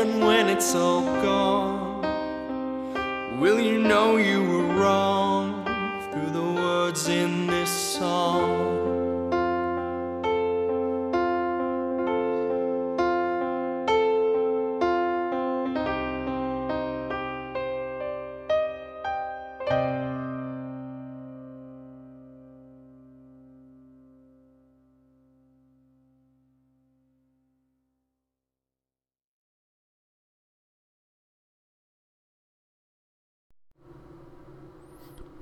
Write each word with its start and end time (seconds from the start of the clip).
And 0.00 0.24
when 0.24 0.48
it's 0.48 0.74
all 0.74 1.04
gone, 1.20 2.00
will 3.38 3.60
you 3.60 3.78
know 3.78 4.16
you 4.16 4.42
were 4.42 4.66
wrong 4.80 5.62
through 6.10 6.30
the 6.30 6.42
words 6.42 7.06
in 7.08 7.46
this 7.48 7.70
song? 7.70 8.49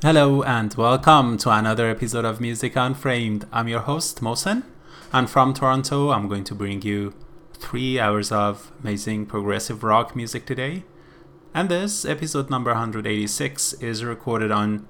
Hello 0.00 0.44
and 0.44 0.72
welcome 0.74 1.36
to 1.38 1.50
another 1.50 1.90
episode 1.90 2.24
of 2.24 2.40
Music 2.40 2.76
Unframed. 2.76 3.48
I'm 3.50 3.66
your 3.66 3.80
host, 3.80 4.20
Mohsen, 4.20 4.62
and 5.12 5.28
from 5.28 5.52
Toronto, 5.52 6.10
I'm 6.10 6.28
going 6.28 6.44
to 6.44 6.54
bring 6.54 6.82
you 6.82 7.14
three 7.54 7.98
hours 7.98 8.30
of 8.30 8.70
amazing 8.80 9.26
progressive 9.26 9.82
rock 9.82 10.14
music 10.14 10.46
today. 10.46 10.84
And 11.52 11.68
this, 11.68 12.04
episode 12.04 12.48
number 12.48 12.70
186, 12.70 13.72
is 13.72 14.04
recorded 14.04 14.52
on 14.52 14.86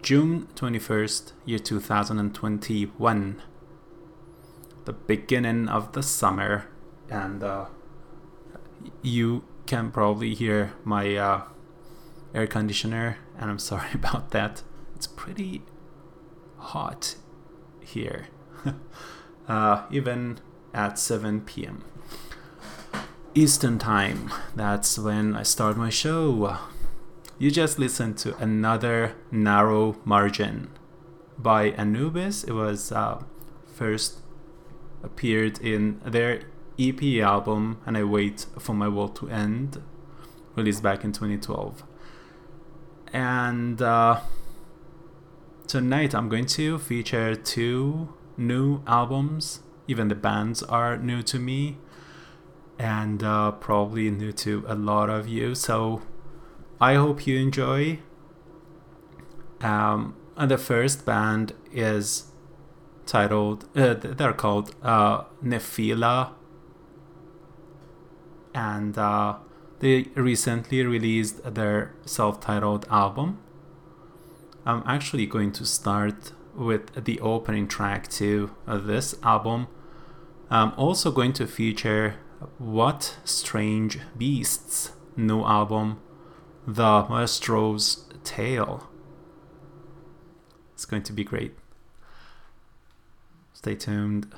June 0.00 0.46
21st, 0.54 1.32
year 1.44 1.58
2021. 1.58 3.42
The 4.84 4.92
beginning 4.92 5.68
of 5.68 5.90
the 5.90 6.04
summer, 6.04 6.68
and 7.10 7.42
uh, 7.42 7.64
you 9.02 9.42
can 9.66 9.90
probably 9.90 10.34
hear 10.34 10.74
my 10.84 11.16
uh, 11.16 11.42
air 12.32 12.46
conditioner, 12.46 13.18
and 13.38 13.50
I'm 13.50 13.58
sorry 13.58 13.90
about 13.94 14.30
that. 14.30 14.62
It's 14.96 15.06
pretty 15.06 15.62
hot 16.58 17.16
here, 17.80 18.28
uh, 19.48 19.84
even 19.90 20.38
at 20.72 20.98
7 20.98 21.42
p.m. 21.42 21.84
Eastern 23.34 23.78
Time. 23.78 24.30
That's 24.54 24.98
when 24.98 25.34
I 25.34 25.42
start 25.42 25.76
my 25.76 25.90
show. 25.90 26.58
You 27.38 27.50
just 27.50 27.78
listened 27.78 28.18
to 28.18 28.36
another 28.36 29.16
narrow 29.30 29.96
margin 30.04 30.70
by 31.38 31.70
Anubis. 31.70 32.44
It 32.44 32.52
was 32.52 32.92
uh, 32.92 33.22
first 33.66 34.18
appeared 35.02 35.58
in 35.58 36.00
their 36.04 36.42
EP 36.78 37.02
album, 37.20 37.78
and 37.84 37.96
I 37.96 38.04
wait 38.04 38.46
for 38.58 38.74
my 38.74 38.88
world 38.88 39.16
to 39.16 39.28
end, 39.28 39.82
released 40.54 40.82
back 40.82 41.04
in 41.04 41.12
2012. 41.12 41.82
And 43.12 43.82
uh, 43.82 44.20
tonight 45.66 46.14
I'm 46.14 46.28
going 46.30 46.46
to 46.46 46.78
feature 46.78 47.34
two 47.34 48.14
new 48.38 48.82
albums. 48.86 49.60
Even 49.86 50.08
the 50.08 50.14
bands 50.14 50.62
are 50.62 50.96
new 50.96 51.22
to 51.24 51.38
me, 51.38 51.76
and 52.78 53.22
uh, 53.22 53.50
probably 53.52 54.10
new 54.10 54.32
to 54.32 54.64
a 54.66 54.74
lot 54.74 55.10
of 55.10 55.28
you. 55.28 55.54
So 55.54 56.02
I 56.80 56.94
hope 56.94 57.26
you 57.26 57.38
enjoy. 57.38 57.98
Um, 59.60 60.16
and 60.36 60.50
the 60.50 60.58
first 60.58 61.04
band 61.04 61.52
is 61.70 62.32
titled, 63.04 63.68
uh, 63.76 63.94
they're 63.94 64.32
called 64.32 64.74
uh, 64.82 65.24
Nephila. 65.44 66.32
And 68.54 68.96
uh, 68.96 69.36
they 69.82 70.06
recently 70.14 70.86
released 70.86 71.42
their 71.54 71.92
self 72.06 72.40
titled 72.40 72.86
album. 72.88 73.40
I'm 74.64 74.84
actually 74.86 75.26
going 75.26 75.50
to 75.52 75.66
start 75.66 76.32
with 76.54 77.04
the 77.04 77.18
opening 77.18 77.66
track 77.66 78.08
to 78.10 78.52
uh, 78.66 78.78
this 78.78 79.16
album. 79.24 79.66
I'm 80.50 80.72
also 80.76 81.10
going 81.10 81.32
to 81.34 81.48
feature 81.48 82.14
What 82.58 83.18
Strange 83.24 83.98
Beasts 84.16 84.92
new 85.16 85.42
album 85.42 86.00
the 86.64 87.04
maestro's 87.10 88.08
tale. 88.22 88.88
It's 90.74 90.84
going 90.84 91.02
to 91.02 91.12
be 91.12 91.24
great. 91.24 91.56
Stay 93.52 93.74
tuned. 93.74 94.32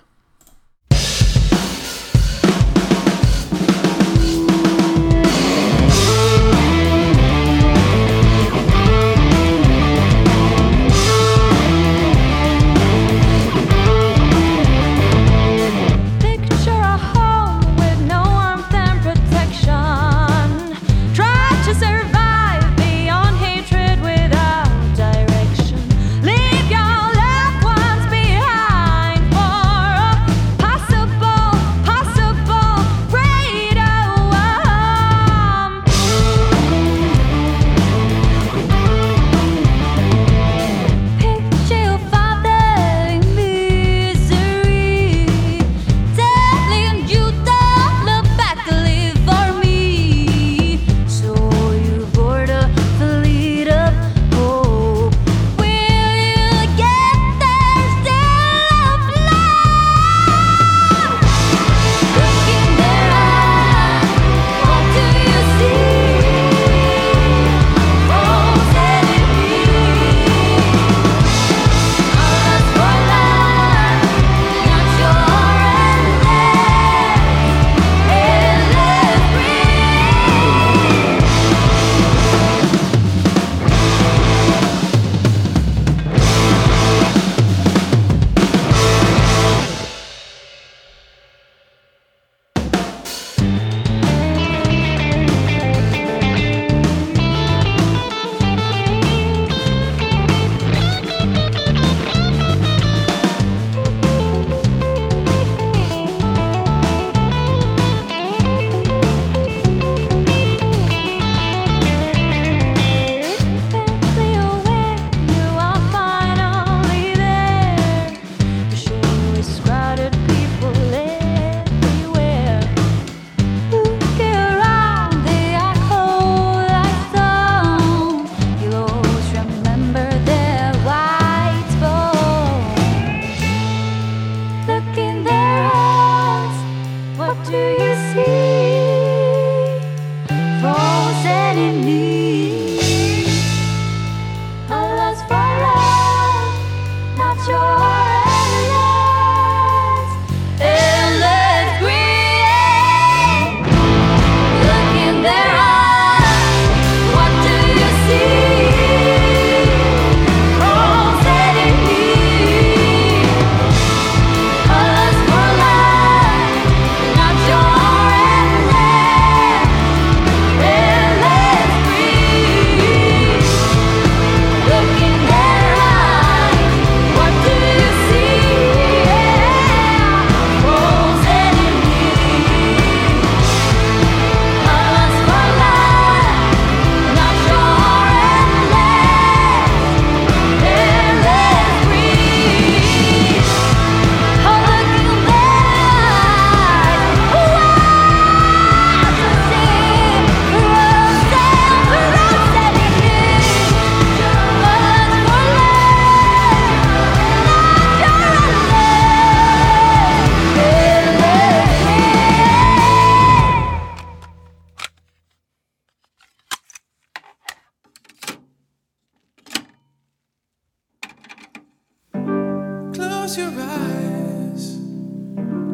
close 223.35 223.39
your 223.39 223.63
eyes. 223.63 224.79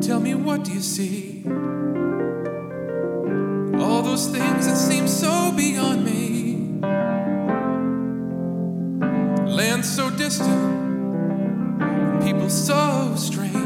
Tell 0.06 0.20
me, 0.20 0.34
what 0.34 0.64
do 0.64 0.72
you 0.72 0.80
see? 0.80 1.44
All 3.78 4.02
those 4.02 4.28
things 4.28 4.66
that 4.66 4.76
seem 4.76 5.06
so 5.06 5.52
beyond 5.56 6.04
me. 6.04 6.80
Land 9.46 9.84
so 9.84 10.10
distant, 10.10 11.82
people 12.22 12.48
so 12.48 13.14
strange. 13.16 13.59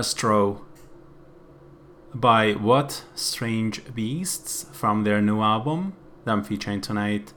Maestro 0.00 0.62
by 2.14 2.52
What 2.52 3.04
Strange 3.14 3.94
Beasts 3.94 4.64
from 4.72 5.04
their 5.04 5.20
new 5.20 5.42
album 5.42 5.92
that 6.24 6.32
I'm 6.32 6.42
featuring 6.42 6.80
tonight. 6.80 7.34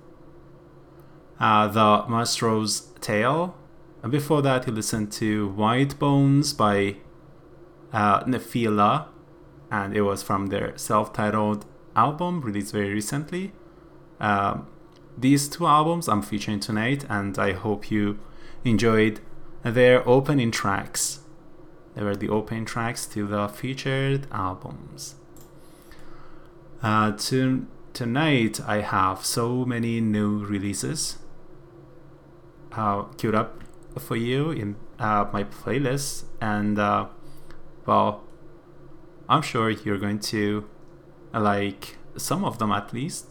Uh, 1.41 1.67
the 1.67 2.05
Maestro's 2.07 2.93
Tale. 3.01 3.53
And 4.01 4.13
before 4.13 4.41
that, 4.43 4.65
you 4.65 4.71
listened 4.71 5.11
to 5.11 5.49
White 5.49 5.99
Bones 5.99 6.53
by 6.53 6.95
uh, 7.91 8.23
Nephila, 8.23 9.07
and 9.69 9.93
it 9.93 10.03
was 10.03 10.23
from 10.23 10.47
their 10.47 10.71
self 10.77 11.11
titled 11.11 11.65
album 11.97 12.39
released 12.39 12.71
very 12.71 12.93
recently. 12.93 13.51
Um, 14.21 14.67
these 15.17 15.49
two 15.49 15.67
albums 15.67 16.07
I'm 16.07 16.21
featuring 16.21 16.61
tonight, 16.61 17.03
and 17.09 17.37
I 17.37 17.51
hope 17.51 17.91
you 17.91 18.19
enjoyed 18.63 19.19
their 19.63 20.07
opening 20.07 20.51
tracks. 20.51 21.12
They 21.95 22.03
were 22.03 22.15
the 22.15 22.29
opening 22.29 22.65
tracks 22.65 23.05
to 23.07 23.27
the 23.27 23.47
featured 23.47 24.27
albums. 24.31 25.15
Uh, 26.81 27.11
to, 27.13 27.67
tonight, 27.93 28.59
I 28.65 28.81
have 28.81 29.25
so 29.25 29.63
many 29.65 30.01
new 30.01 30.43
releases 30.45 31.17
uh, 32.71 33.03
queued 33.17 33.35
up 33.35 33.63
for 33.97 34.15
you 34.15 34.51
in 34.51 34.75
uh, 34.99 35.25
my 35.31 35.43
playlist, 35.43 36.23
and 36.41 36.79
uh, 36.79 37.07
well, 37.85 38.23
I'm 39.29 39.41
sure 39.41 39.69
you're 39.69 39.99
going 39.99 40.19
to 40.19 40.67
like 41.33 41.97
some 42.17 42.43
of 42.43 42.57
them 42.59 42.71
at 42.71 42.93
least. 42.93 43.27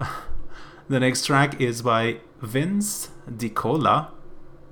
the 0.88 1.00
next 1.00 1.26
track 1.26 1.60
is 1.60 1.82
by 1.82 2.20
Vince 2.40 3.10
DiCola. 3.30 4.08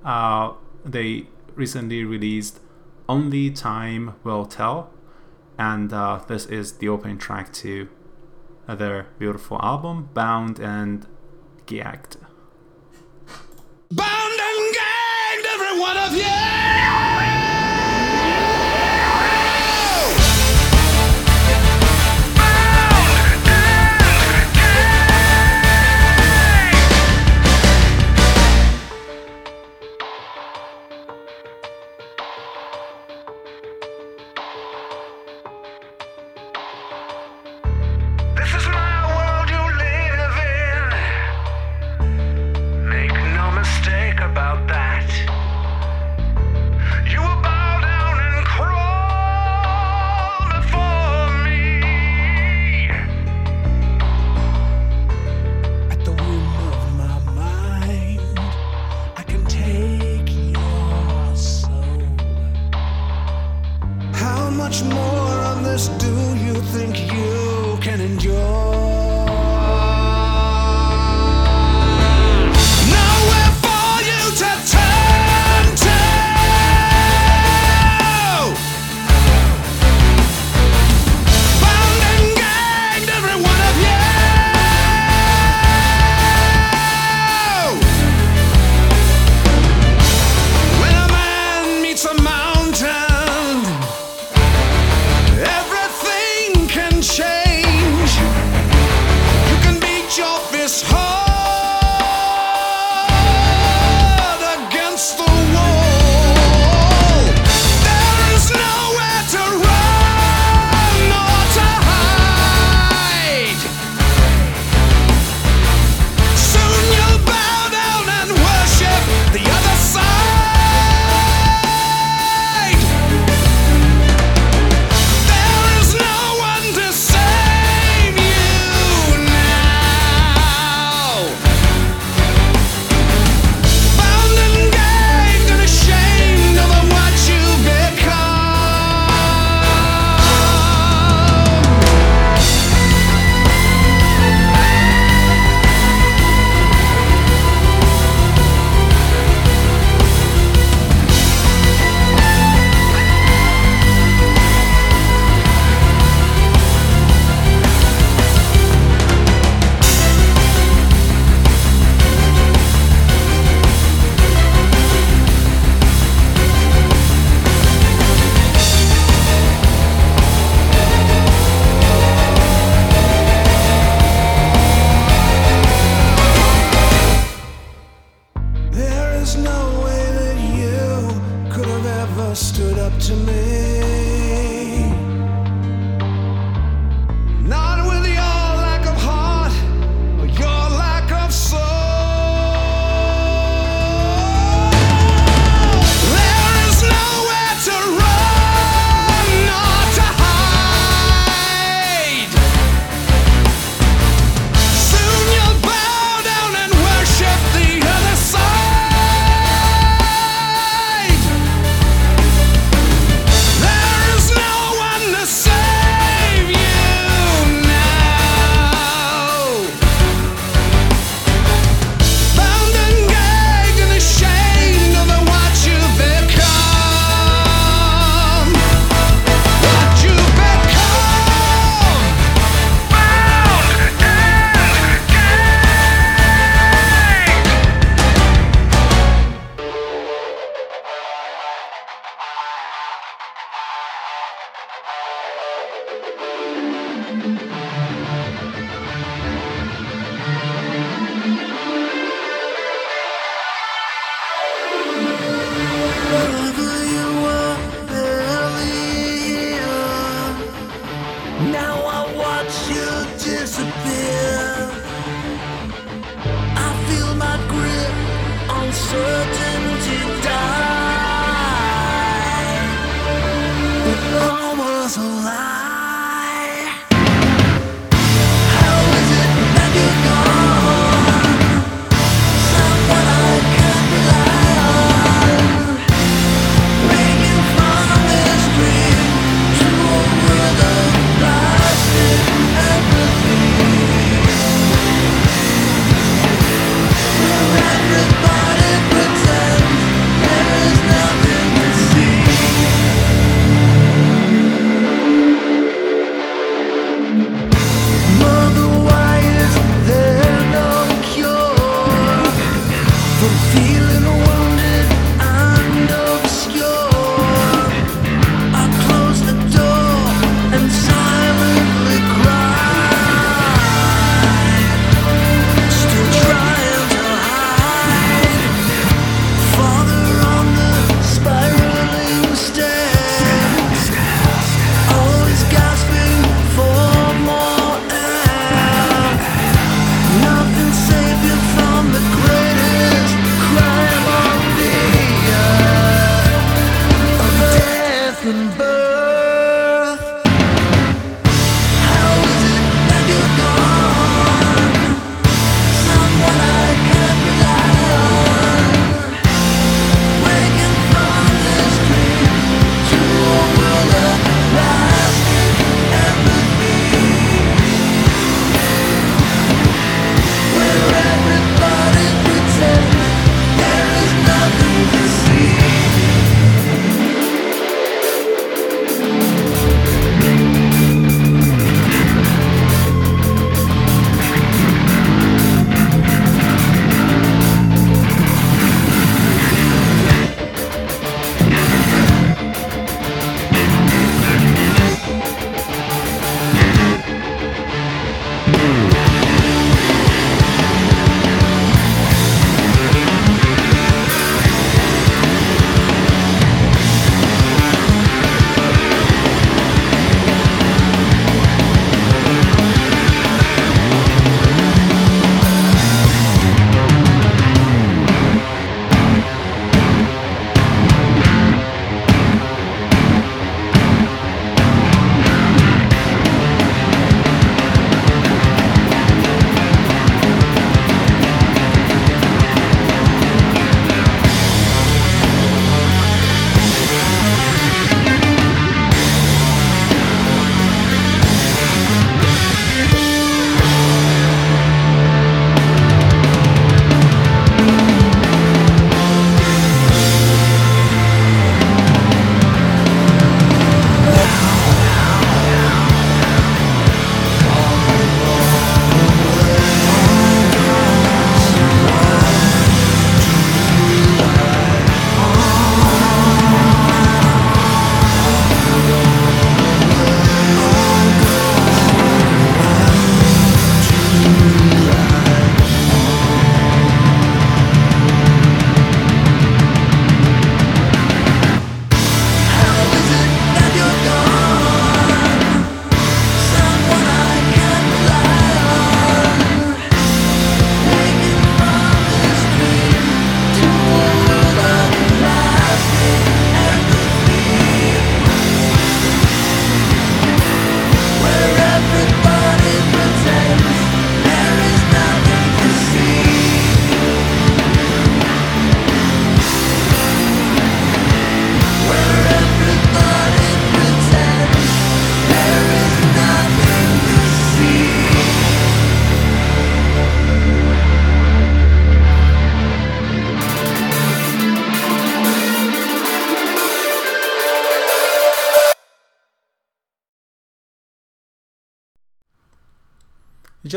Uh, 0.05 0.53
they 0.85 1.27
recently 1.55 2.05
released 2.05 2.61
Only 3.09 3.51
Time 3.51 4.15
Will 4.25 4.45
Tell, 4.47 4.91
and 5.59 5.93
uh, 5.93 6.21
this 6.27 6.47
is 6.47 6.73
the 6.79 6.89
opening 6.89 7.19
track 7.19 7.53
to 7.55 7.89
their 8.67 9.07
beautiful 9.19 9.61
album, 9.63 10.09
Bound 10.13 10.59
and 10.59 11.07
Gagged. 11.67 12.17
Bound 13.93 14.41
and 14.41 14.75
gagged, 14.75 15.47
every 15.47 15.79
one 15.81 15.97
of 15.97 16.13
you. 16.15 17.46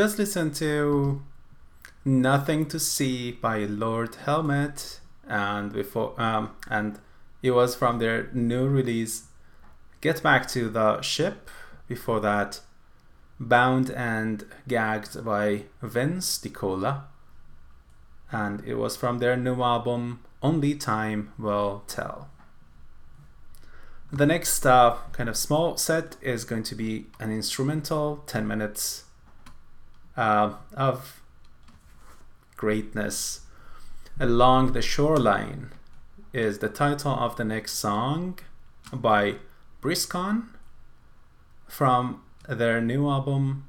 Just 0.00 0.18
listened 0.18 0.54
to 0.54 1.20
Nothing 2.06 2.64
to 2.68 2.80
See 2.80 3.32
by 3.32 3.66
Lord 3.66 4.14
Helmet 4.14 4.98
and 5.28 5.74
before 5.74 6.18
um 6.18 6.56
and 6.70 6.98
it 7.42 7.50
was 7.50 7.74
from 7.74 7.98
their 7.98 8.30
new 8.32 8.66
release 8.66 9.24
Get 10.00 10.22
Back 10.22 10.48
to 10.52 10.70
the 10.70 11.02
Ship. 11.02 11.50
Before 11.86 12.18
that 12.20 12.60
Bound 13.38 13.90
and 13.90 14.46
Gagged 14.66 15.22
by 15.22 15.64
Vince 15.82 16.38
DiCola. 16.38 17.02
And 18.32 18.64
it 18.64 18.76
was 18.76 18.96
from 18.96 19.18
their 19.18 19.36
new 19.36 19.62
album 19.62 20.20
Only 20.42 20.76
Time 20.76 21.34
Will 21.38 21.84
Tell. 21.86 22.30
The 24.10 24.24
next 24.24 24.64
uh, 24.64 24.96
kind 25.12 25.28
of 25.28 25.36
small 25.36 25.76
set 25.76 26.16
is 26.22 26.46
going 26.46 26.62
to 26.62 26.74
be 26.74 27.08
an 27.18 27.30
instrumental, 27.30 28.24
10 28.26 28.46
minutes 28.46 29.04
uh, 30.16 30.54
of 30.74 31.22
greatness. 32.56 33.40
Along 34.18 34.72
the 34.72 34.82
Shoreline 34.82 35.72
is 36.32 36.58
the 36.58 36.68
title 36.68 37.12
of 37.12 37.36
the 37.36 37.44
next 37.44 37.72
song 37.72 38.38
by 38.92 39.36
Briscon 39.80 40.48
from 41.66 42.22
their 42.48 42.80
new 42.80 43.08
album 43.08 43.64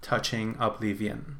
Touching 0.00 0.56
Oblivion. 0.58 1.36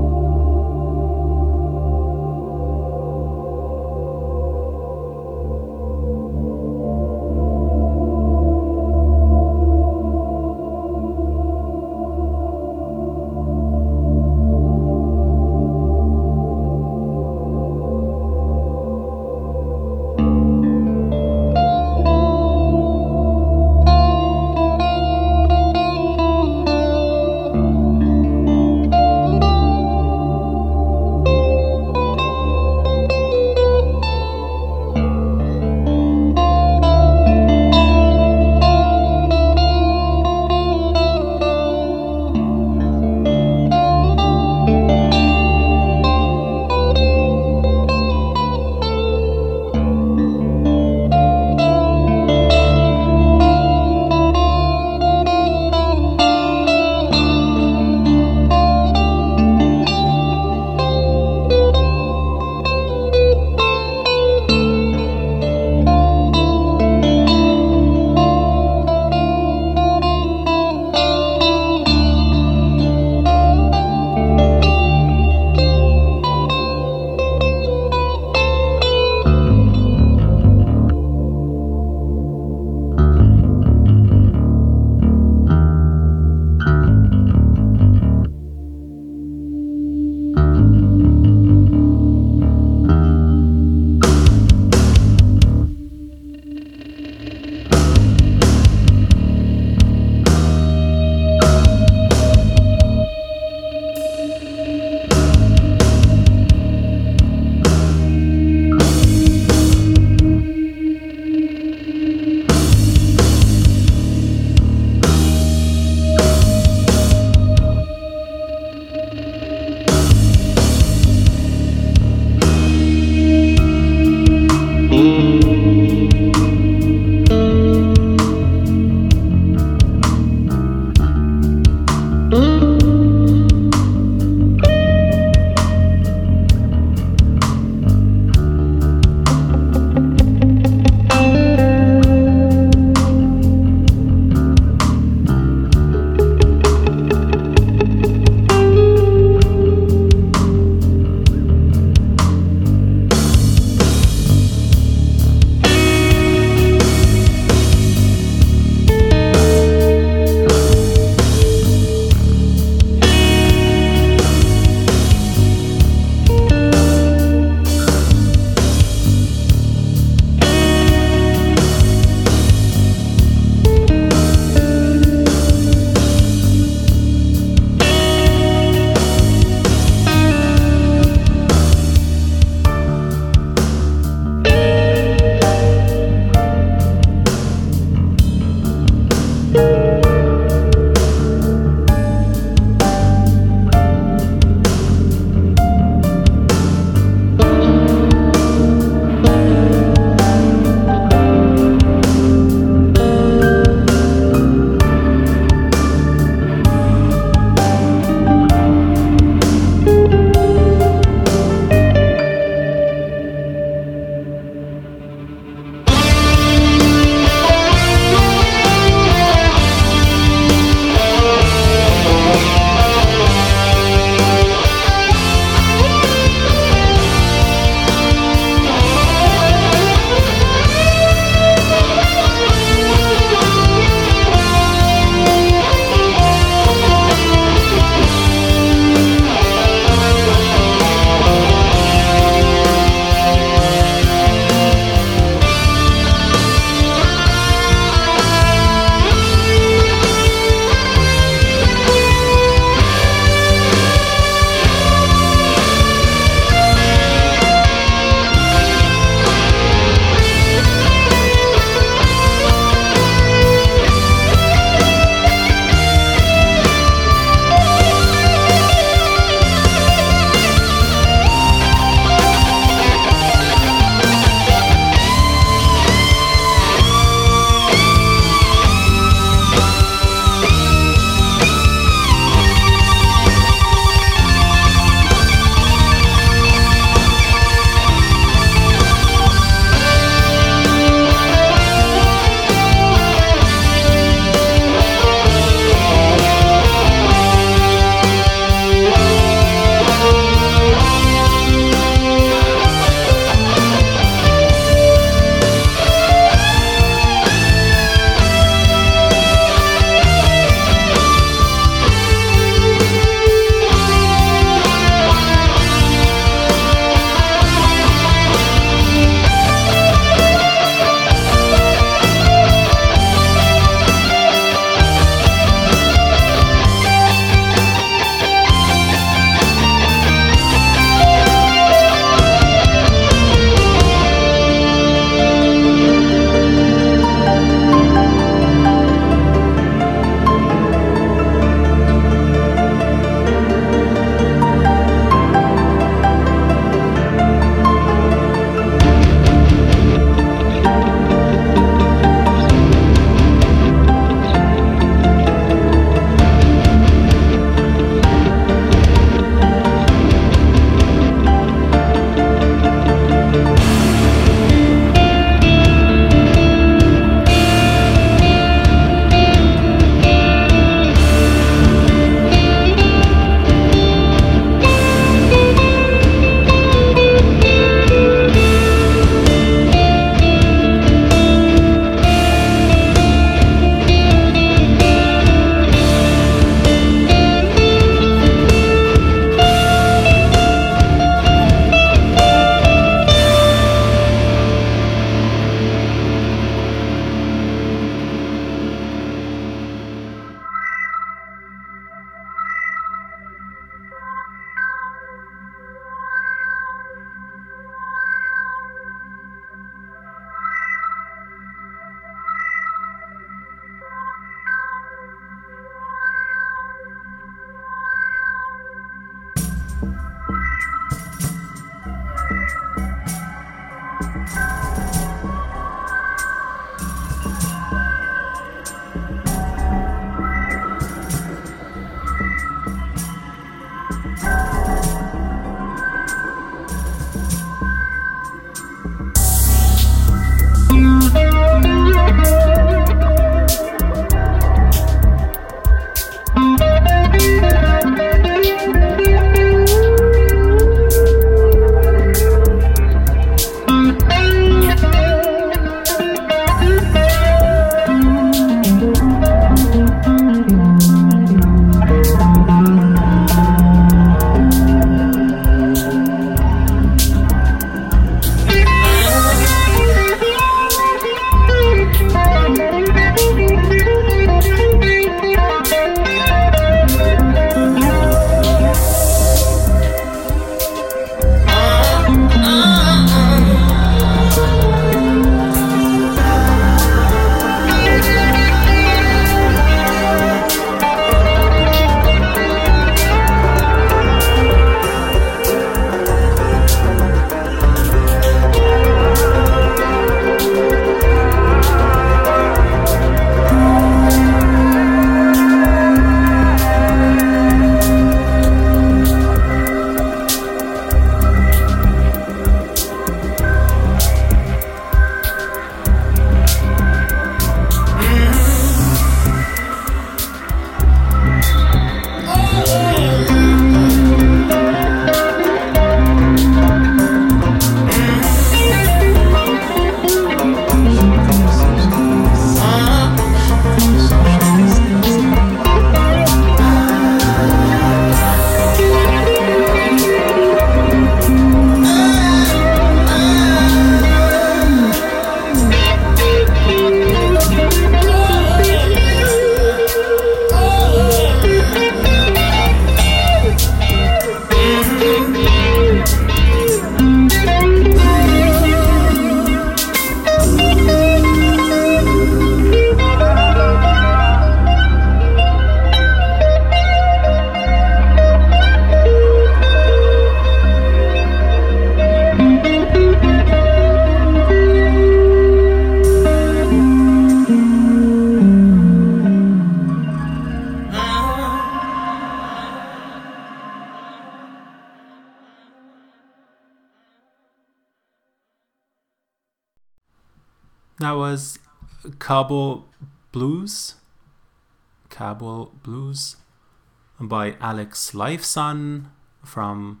By 597.46 597.56
Alex 597.60 598.12
Lifeson 598.12 599.06
from 599.44 600.00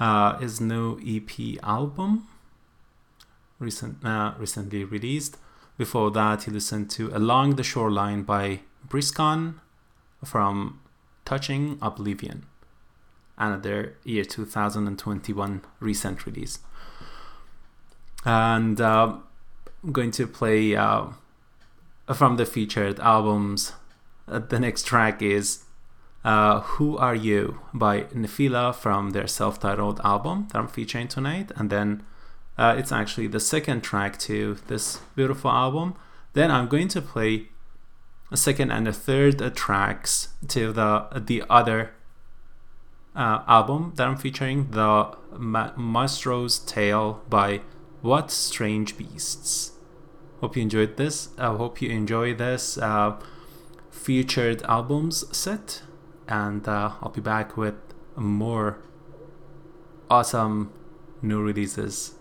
uh, 0.00 0.36
his 0.38 0.60
new 0.60 0.98
EP 1.06 1.62
album, 1.62 2.26
recent, 3.60 4.04
uh, 4.04 4.34
recently 4.38 4.82
released. 4.84 5.36
Before 5.78 6.10
that, 6.10 6.44
he 6.44 6.50
listened 6.50 6.90
to 6.90 7.10
Along 7.14 7.56
the 7.56 7.62
Shoreline 7.62 8.22
by 8.22 8.60
Briscon 8.88 9.60
from 10.24 10.80
Touching 11.24 11.78
Oblivion, 11.80 12.46
another 13.38 13.96
year 14.04 14.24
2021 14.24 15.62
recent 15.78 16.26
release. 16.26 16.58
And 18.24 18.80
uh, 18.80 19.18
I'm 19.84 19.92
going 19.92 20.10
to 20.12 20.26
play 20.26 20.74
uh, 20.74 21.06
from 22.12 22.36
the 22.36 22.46
featured 22.46 22.98
albums. 22.98 23.72
Uh, 24.26 24.38
the 24.38 24.58
next 24.58 24.86
track 24.86 25.20
is 25.22 25.63
uh, 26.24 26.60
Who 26.60 26.96
Are 26.96 27.14
You 27.14 27.60
by 27.72 28.02
Nefila 28.04 28.74
from 28.74 29.10
their 29.10 29.26
self 29.26 29.60
titled 29.60 30.00
album 30.02 30.48
that 30.52 30.58
I'm 30.58 30.68
featuring 30.68 31.08
tonight. 31.08 31.52
And 31.56 31.70
then 31.70 32.02
uh, 32.56 32.74
it's 32.78 32.92
actually 32.92 33.26
the 33.26 33.40
second 33.40 33.82
track 33.82 34.18
to 34.20 34.56
this 34.68 35.00
beautiful 35.14 35.50
album. 35.50 35.94
Then 36.32 36.50
I'm 36.50 36.68
going 36.68 36.88
to 36.88 37.02
play 37.02 37.48
a 38.30 38.36
second 38.36 38.70
and 38.70 38.88
a 38.88 38.92
third 38.92 39.40
uh, 39.40 39.50
tracks 39.50 40.28
to 40.48 40.72
the 40.72 41.06
the 41.14 41.44
other 41.48 41.92
uh, 43.14 43.42
album 43.46 43.92
that 43.96 44.08
I'm 44.08 44.16
featuring, 44.16 44.70
the 44.70 45.16
Ma- 45.36 45.72
Maestro's 45.76 46.58
Tale 46.58 47.22
by 47.28 47.60
What 48.02 48.30
Strange 48.30 48.96
Beasts. 48.96 49.72
Hope 50.40 50.56
you 50.56 50.62
enjoyed 50.62 50.96
this. 50.96 51.28
I 51.38 51.54
hope 51.54 51.80
you 51.80 51.90
enjoy 51.90 52.34
this 52.34 52.76
uh, 52.78 53.16
featured 53.90 54.62
albums 54.64 55.24
set, 55.36 55.82
and 56.28 56.66
uh, 56.68 56.92
I'll 57.02 57.10
be 57.10 57.20
back 57.20 57.56
with 57.56 57.74
more 58.16 58.78
awesome 60.10 60.72
new 61.22 61.42
releases. 61.42 62.14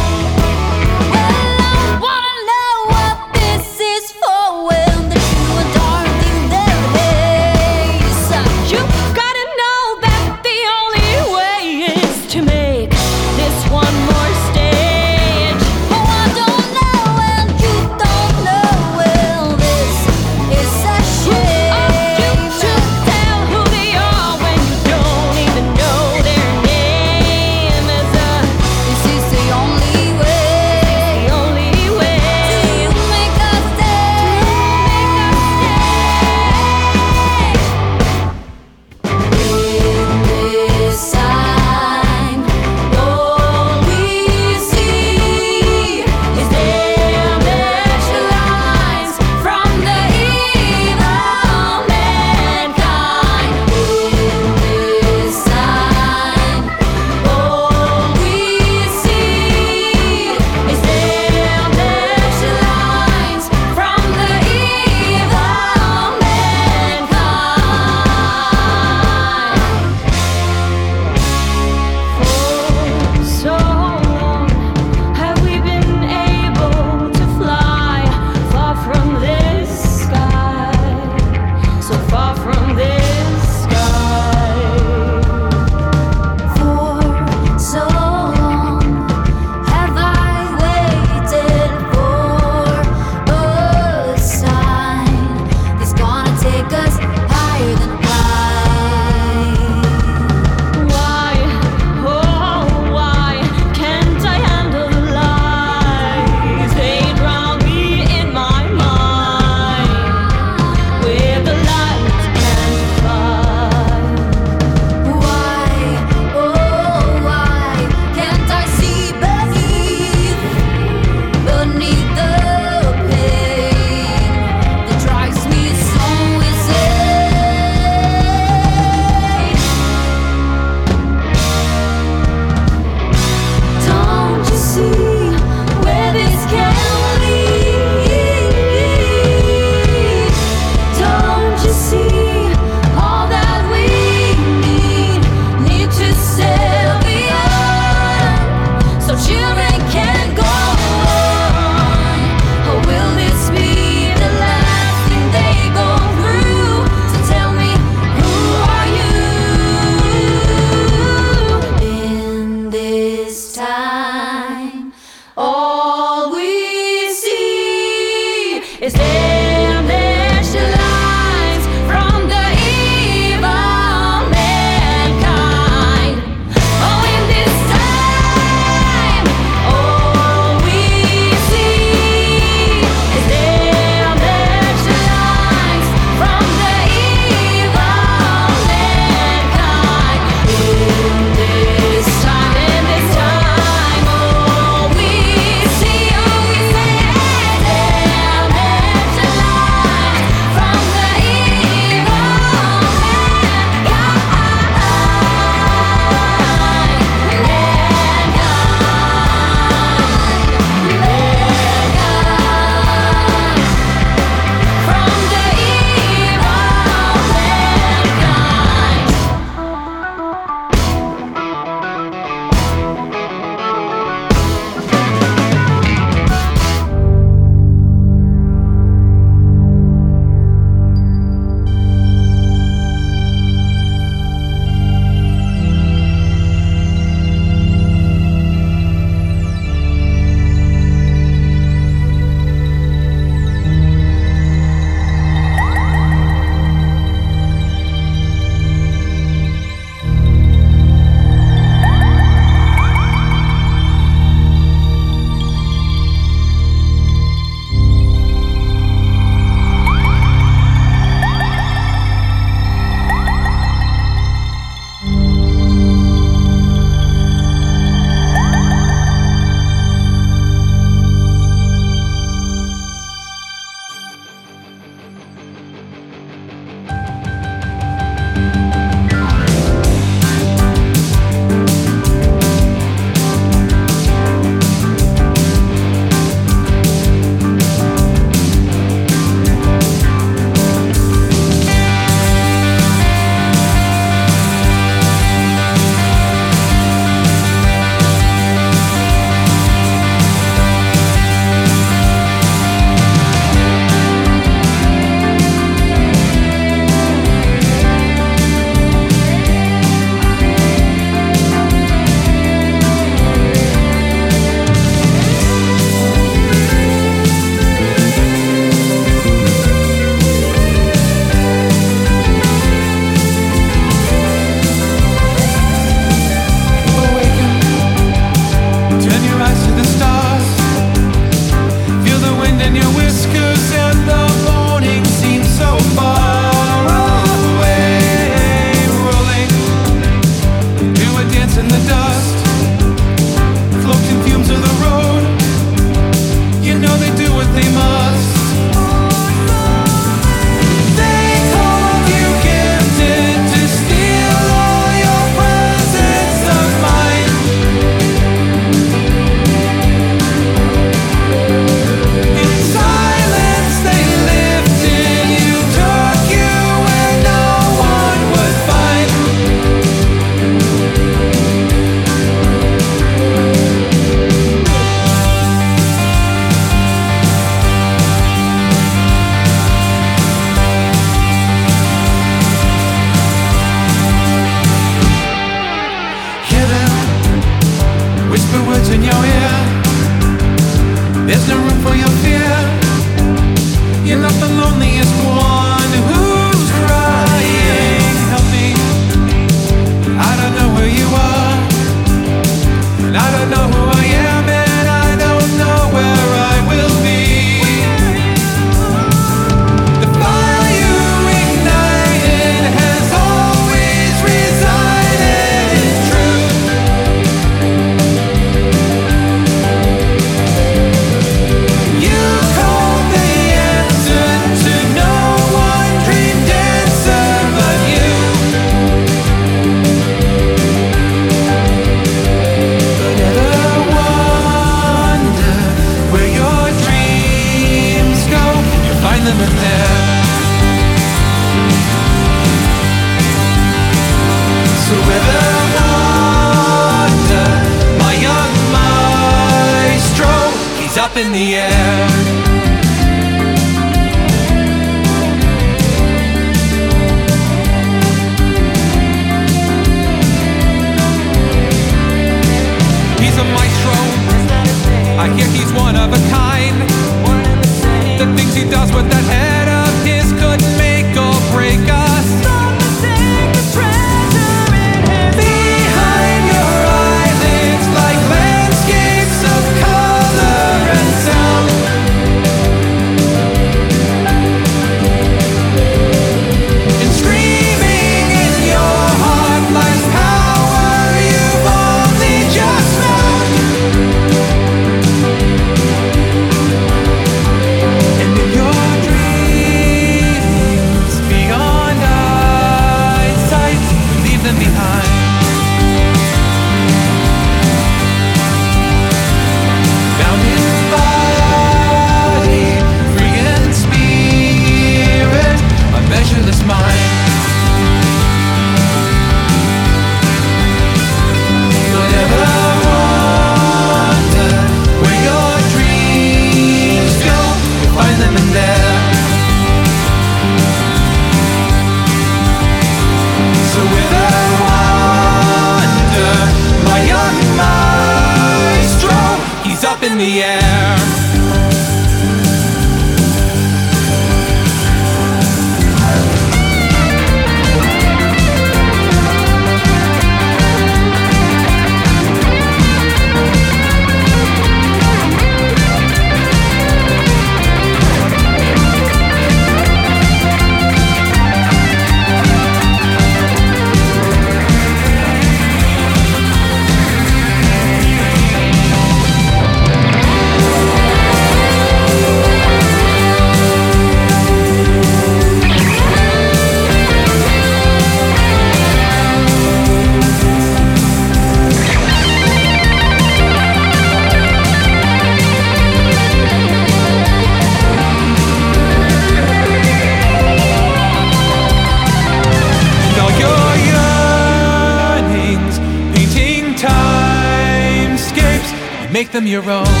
Them 599.31 599.47
your 599.47 599.69
own. 599.69 600.00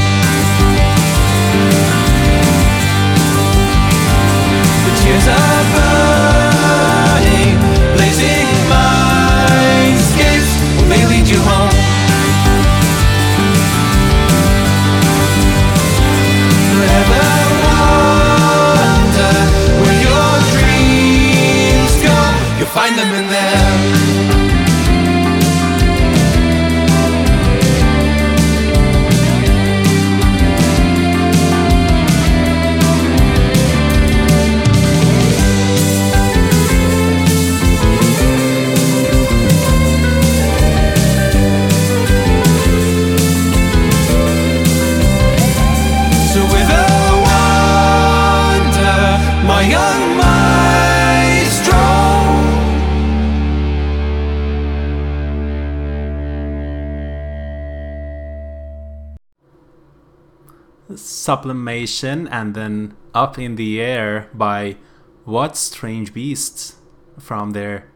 Sublimation 61.31 62.27
and 62.27 62.55
then 62.55 62.93
Up 63.13 63.39
in 63.39 63.55
the 63.55 63.79
Air 63.79 64.27
by 64.33 64.75
What 65.23 65.55
Strange 65.55 66.13
Beasts 66.13 66.75
from 67.17 67.51
their 67.51 67.89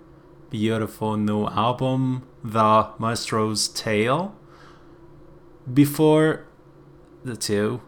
beautiful 0.49 1.17
new 1.17 1.45
album, 1.47 2.25
The 2.45 2.91
Maestro's 2.97 3.67
Tale. 3.67 4.33
Before 5.73 6.45
the 7.25 7.35
two, 7.35 7.81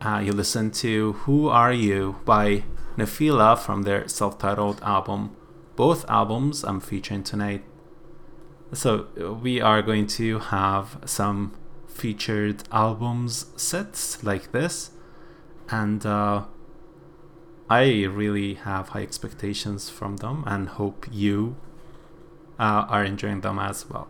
uh, 0.00 0.22
you 0.24 0.32
listen 0.32 0.70
to 0.80 1.12
Who 1.24 1.48
Are 1.48 1.74
You 1.74 2.20
by 2.24 2.64
Nefila 2.96 3.58
from 3.58 3.82
their 3.82 4.08
self 4.08 4.38
titled 4.38 4.80
album. 4.80 5.36
Both 5.76 6.08
albums 6.08 6.64
I'm 6.64 6.80
featuring 6.80 7.22
tonight. 7.22 7.64
So, 8.72 9.08
we 9.42 9.60
are 9.60 9.82
going 9.82 10.06
to 10.18 10.38
have 10.38 11.02
some 11.04 11.52
featured 12.00 12.64
albums 12.72 13.44
sets 13.56 14.24
like 14.24 14.52
this, 14.52 14.90
and 15.68 16.06
uh, 16.06 16.44
I 17.68 18.04
really 18.04 18.54
have 18.54 18.88
high 18.88 19.02
expectations 19.02 19.90
from 19.90 20.16
them 20.16 20.42
and 20.46 20.66
hope 20.66 21.06
you 21.12 21.56
uh, 22.58 22.86
are 22.88 23.04
enjoying 23.04 23.42
them 23.42 23.58
as 23.58 23.88
well. 23.90 24.08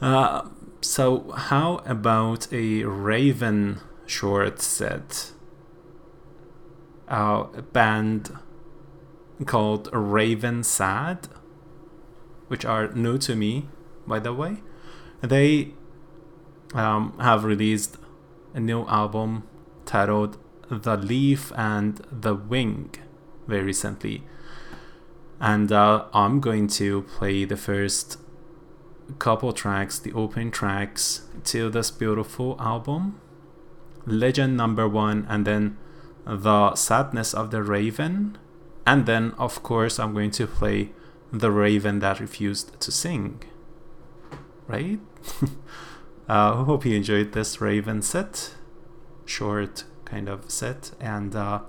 Uh, 0.00 0.48
so, 0.80 1.32
how 1.32 1.78
about 1.84 2.52
a 2.52 2.84
Raven 2.84 3.80
short 4.06 4.60
set? 4.62 5.32
Uh, 7.08 7.46
a 7.56 7.62
band 7.62 8.38
called 9.44 9.88
Raven 9.92 10.62
Sad, 10.62 11.26
which 12.46 12.64
are 12.64 12.92
new 12.92 13.18
to 13.18 13.34
me, 13.34 13.68
by 14.06 14.20
the 14.20 14.32
way. 14.32 14.58
They 15.20 15.74
um, 16.74 17.14
have 17.18 17.44
released 17.44 17.96
a 18.54 18.60
new 18.60 18.86
album 18.86 19.44
titled 19.84 20.38
The 20.70 20.96
Leaf 20.96 21.52
and 21.56 22.00
the 22.10 22.34
Wing 22.34 22.94
very 23.46 23.62
recently. 23.62 24.22
And 25.40 25.70
uh, 25.70 26.06
I'm 26.12 26.40
going 26.40 26.68
to 26.68 27.02
play 27.02 27.44
the 27.44 27.56
first 27.56 28.18
couple 29.18 29.52
tracks, 29.52 29.98
the 29.98 30.12
opening 30.12 30.50
tracks 30.50 31.28
to 31.44 31.70
this 31.70 31.90
beautiful 31.90 32.56
album 32.58 33.20
Legend 34.06 34.56
Number 34.56 34.88
One, 34.88 35.26
and 35.28 35.44
then 35.44 35.76
The 36.24 36.74
Sadness 36.74 37.34
of 37.34 37.50
the 37.50 37.62
Raven 37.62 38.38
And 38.86 39.04
then, 39.04 39.32
of 39.32 39.62
course, 39.62 39.98
I'm 39.98 40.14
going 40.14 40.30
to 40.32 40.46
play 40.46 40.90
The 41.32 41.50
Raven 41.50 41.98
That 41.98 42.20
Refused 42.20 42.80
to 42.80 42.92
Sing. 42.92 43.42
Right? 44.68 44.98
uh, 46.28 46.64
hope 46.64 46.84
you 46.84 46.96
enjoyed 46.96 47.32
this 47.32 47.60
Raven 47.60 48.02
set. 48.02 48.54
Short 49.24 49.84
kind 50.04 50.28
of 50.28 50.50
set. 50.50 50.92
And 51.00 51.36
uh, 51.36 51.60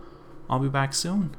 I'll 0.49 0.59
be 0.59 0.69
back 0.69 0.93
soon. 0.93 1.35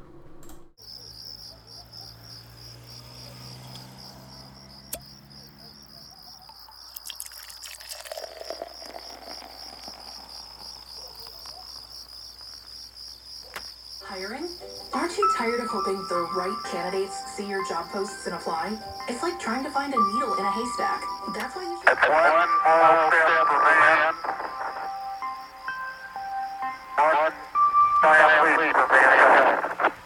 Hiring? 14.03 14.47
Aren't 14.93 15.17
you 15.17 15.33
tired 15.37 15.59
of 15.59 15.67
hoping 15.67 15.88
the 16.09 16.27
right 16.35 16.57
candidates 16.65 17.15
see 17.37 17.45
your 17.45 17.65
job 17.69 17.85
posts 17.89 18.25
and 18.25 18.35
apply? 18.35 18.75
It's 19.07 19.21
like 19.21 19.39
trying 19.39 19.63
to 19.63 19.69
find 19.69 19.93
a 19.93 19.97
needle 19.97 20.33
in 20.33 20.45
a 20.45 20.51
haystack. 20.51 21.03
That's 21.35 21.55
why 21.55 21.63
you 21.63 21.77
should. 21.79 21.93
It's 21.93 22.09
one 22.09 22.49
small 22.65 23.09
step 23.13 23.45
for 23.45 23.61
man, 23.61 24.13
one 26.97 27.33
giant 28.01 28.59
leap 28.59 28.73
for 28.73 28.87
mankind. 28.89 29.98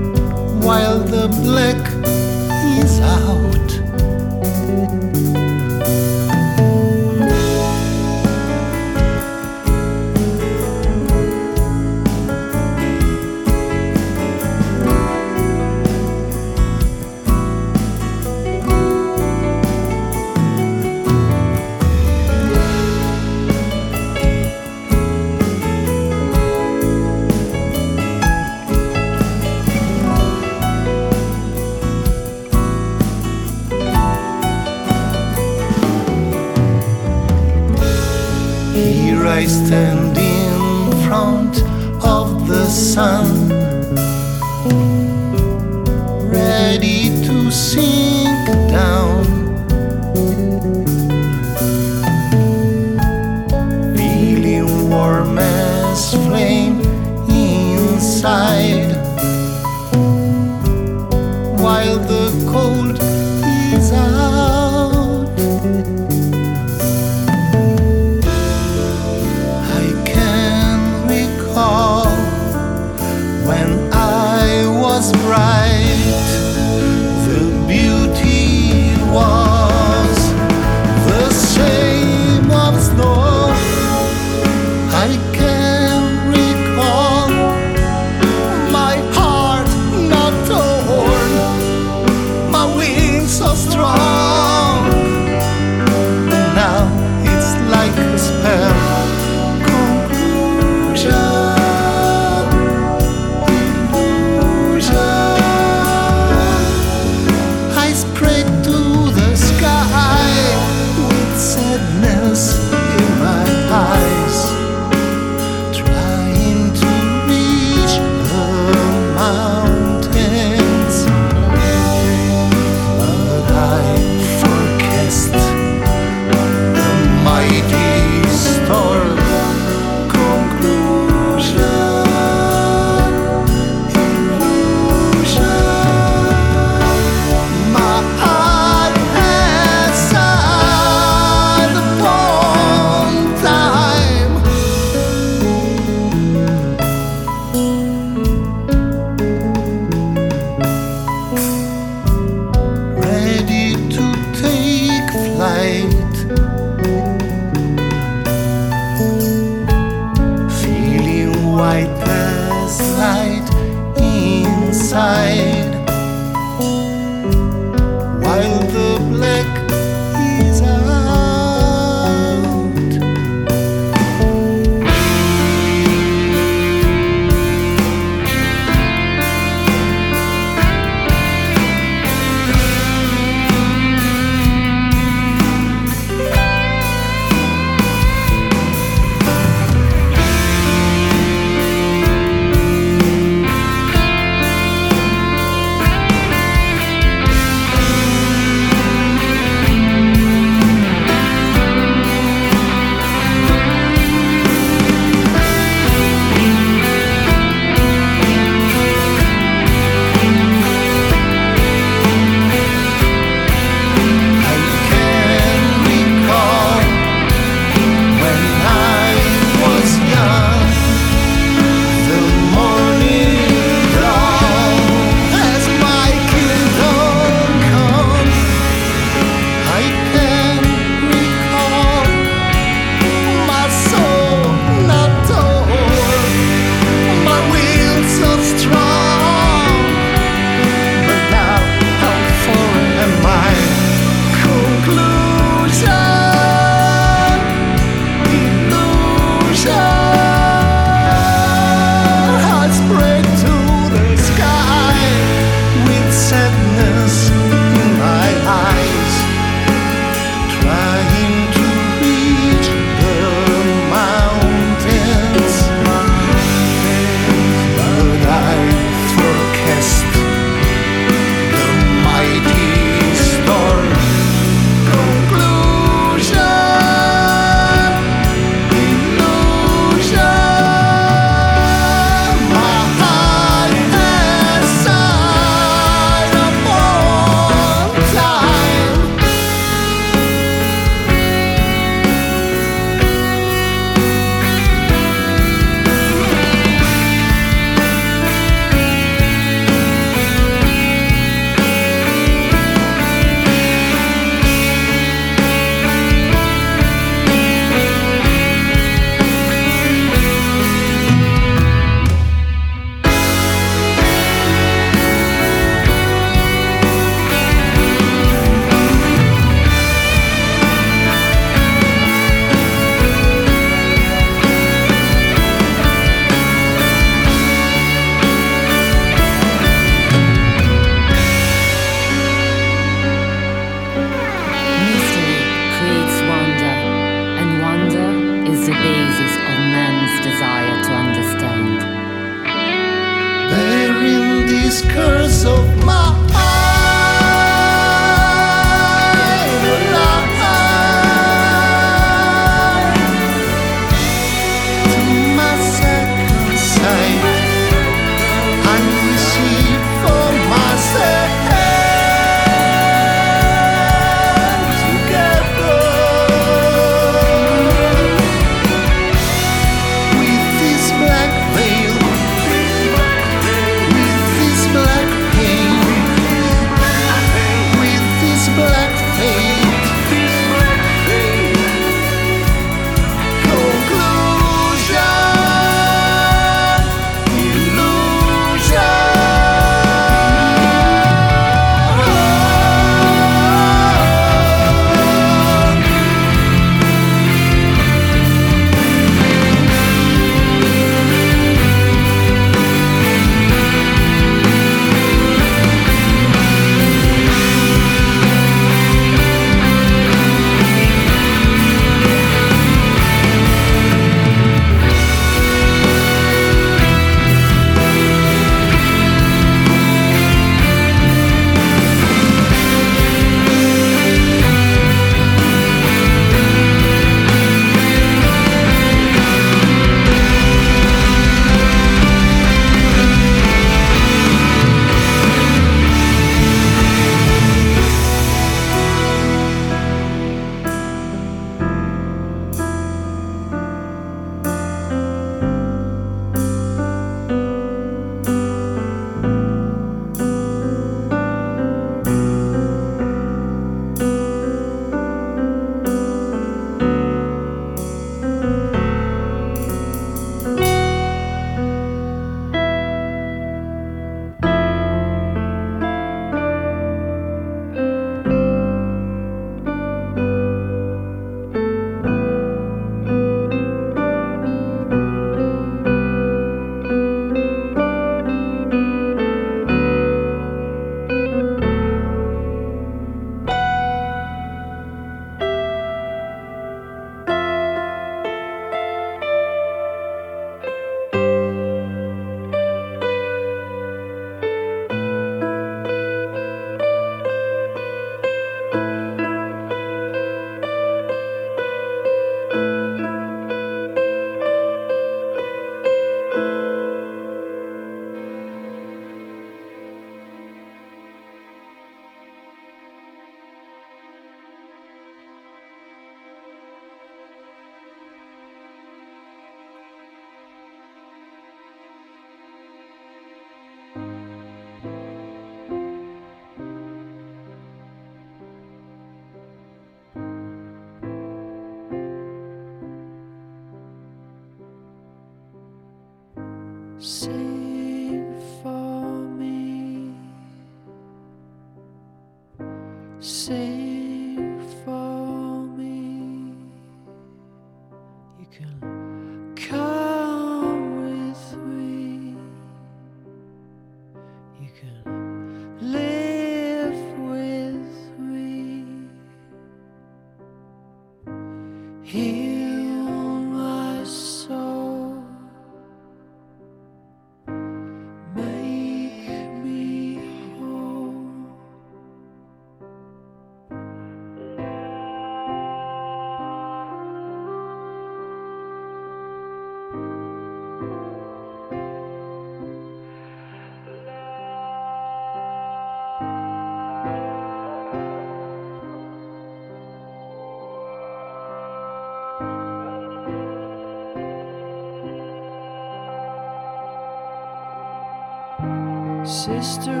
Sister, 599.61 600.00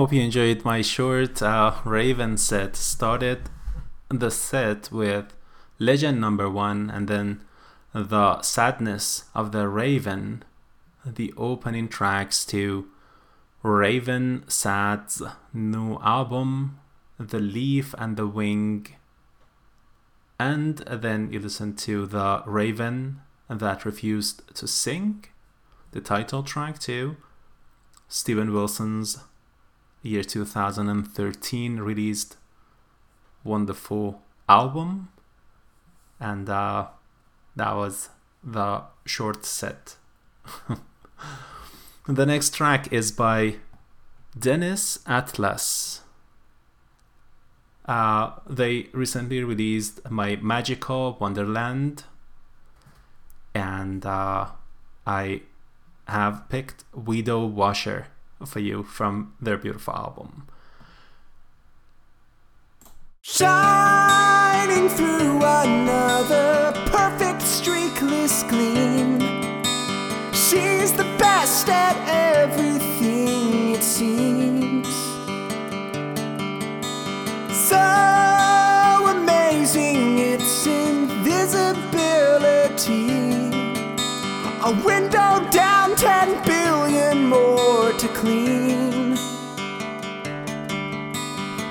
Hope 0.00 0.14
you 0.14 0.22
enjoyed 0.22 0.64
my 0.64 0.80
short 0.80 1.42
uh, 1.42 1.74
Raven 1.84 2.38
set. 2.38 2.74
Started 2.74 3.50
the 4.08 4.30
set 4.30 4.90
with 4.90 5.36
Legend 5.78 6.18
number 6.18 6.48
one 6.48 6.88
and 6.88 7.06
then 7.06 7.42
the 7.92 8.40
sadness 8.40 9.24
of 9.34 9.52
the 9.52 9.68
Raven, 9.68 10.42
the 11.04 11.34
opening 11.36 11.86
tracks 11.86 12.46
to 12.46 12.88
Raven 13.62 14.44
Sad's 14.48 15.20
new 15.52 15.98
album, 15.98 16.78
The 17.18 17.38
Leaf 17.38 17.94
and 17.98 18.16
the 18.16 18.26
Wing. 18.26 18.86
And 20.38 20.78
then 20.78 21.30
you 21.30 21.40
listen 21.40 21.76
to 21.76 22.06
the 22.06 22.42
Raven 22.46 23.20
that 23.50 23.84
refused 23.84 24.54
to 24.54 24.66
sing, 24.66 25.26
the 25.90 26.00
title 26.00 26.42
track 26.42 26.78
to 26.78 27.18
Steven 28.08 28.54
Wilson's 28.54 29.18
year 30.02 30.22
2013 30.22 31.76
released 31.78 32.36
wonderful 33.44 34.22
album. 34.48 35.08
And 36.18 36.48
uh, 36.48 36.88
that 37.56 37.74
was 37.74 38.10
the 38.42 38.82
short 39.06 39.44
set. 39.44 39.96
The 42.10 42.26
next 42.26 42.54
track 42.54 42.92
is 42.92 43.12
by 43.12 43.56
dennis 44.36 44.98
atlas. 45.06 46.00
Uh, 47.84 48.32
they 48.48 48.88
recently 48.92 49.44
released 49.44 50.10
my 50.10 50.36
magical 50.42 51.16
wonderland. 51.20 52.04
And 53.54 54.04
uh, 54.04 54.46
i 55.06 55.42
have 56.08 56.48
picked 56.48 56.82
window 56.92 57.44
washer 57.46 58.08
for 58.46 58.60
you 58.60 58.82
from 58.82 59.34
their 59.40 59.58
beautiful 59.58 59.94
album 59.94 60.46
Shining 63.22 64.88
through 64.88 65.42
another 65.44 66.72
perfect 66.86 67.42
streakless 67.42 68.48
gleam. 68.48 69.20
She's 70.32 70.94
the 70.94 71.04
best 71.18 71.68
at 71.68 71.96
everything, 72.08 73.74
it 73.74 73.82
seems. 73.82 74.88
So 77.54 77.76
amazing 79.16 80.18
its 80.18 80.66
invisibility. 80.66 83.10
A 84.62 84.72
window 84.82 85.46
down, 85.50 85.94
10 85.94 86.42
billion 86.46 87.28
more 87.28 87.59
to 88.00 88.08
clean. 88.08 89.14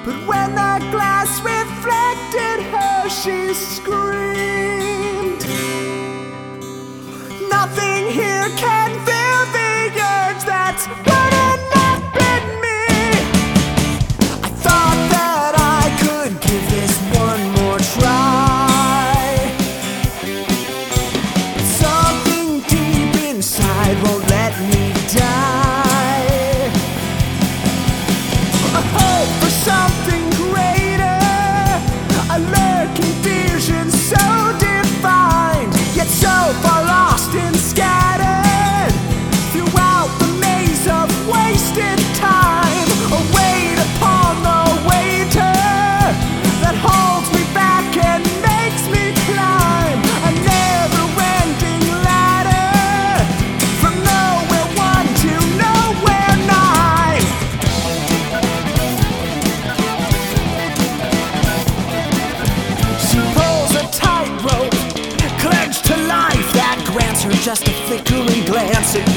But 0.06 0.28
when 0.28 0.54
the 0.54 0.78
glass 0.92 1.42
reflected 1.42 2.62
her, 2.72 3.10
she 3.10 3.52
screamed. 3.56 5.44
Nothing 7.50 8.12
here 8.12 8.48
can 8.58 9.09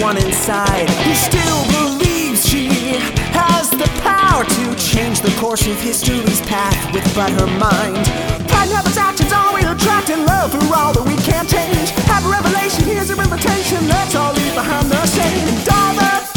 one 0.01 0.17
inside. 0.17 0.89
Who 1.05 1.15
still 1.15 1.63
believes 1.73 2.49
she 2.49 2.69
has 3.33 3.71
the 3.71 3.89
power 4.03 4.45
to 4.45 4.75
change 4.77 5.21
the 5.21 5.35
course 5.41 5.67
of 5.67 5.81
history's 5.81 6.41
path 6.43 6.77
with 6.95 7.05
but 7.15 7.31
her 7.33 7.47
mind. 7.59 8.07
Pride 8.49 8.71
and 8.71 8.99
actions, 8.99 9.33
always 9.33 9.65
attracting 9.65 10.25
love 10.25 10.53
for 10.53 10.63
all 10.75 10.93
that 10.93 11.05
we 11.05 11.17
can't 11.23 11.49
change. 11.49 11.91
Have 12.07 12.25
a 12.25 12.31
revelation, 12.31 12.85
here's 12.85 13.09
your 13.09 13.21
invitation. 13.21 13.89
Let's 13.89 14.15
all 14.15 14.33
leave 14.33 14.55
behind 14.55 14.91
the 14.91 15.05
shame 15.07 15.49
and 15.49 15.69
all 15.69 15.95
the 15.95 16.32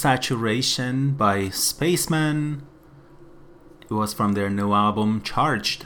Saturation 0.00 1.10
by 1.10 1.50
Spaceman. 1.50 2.66
It 3.82 3.90
was 3.90 4.14
from 4.14 4.32
their 4.32 4.48
new 4.48 4.72
album 4.72 5.20
Charged. 5.20 5.84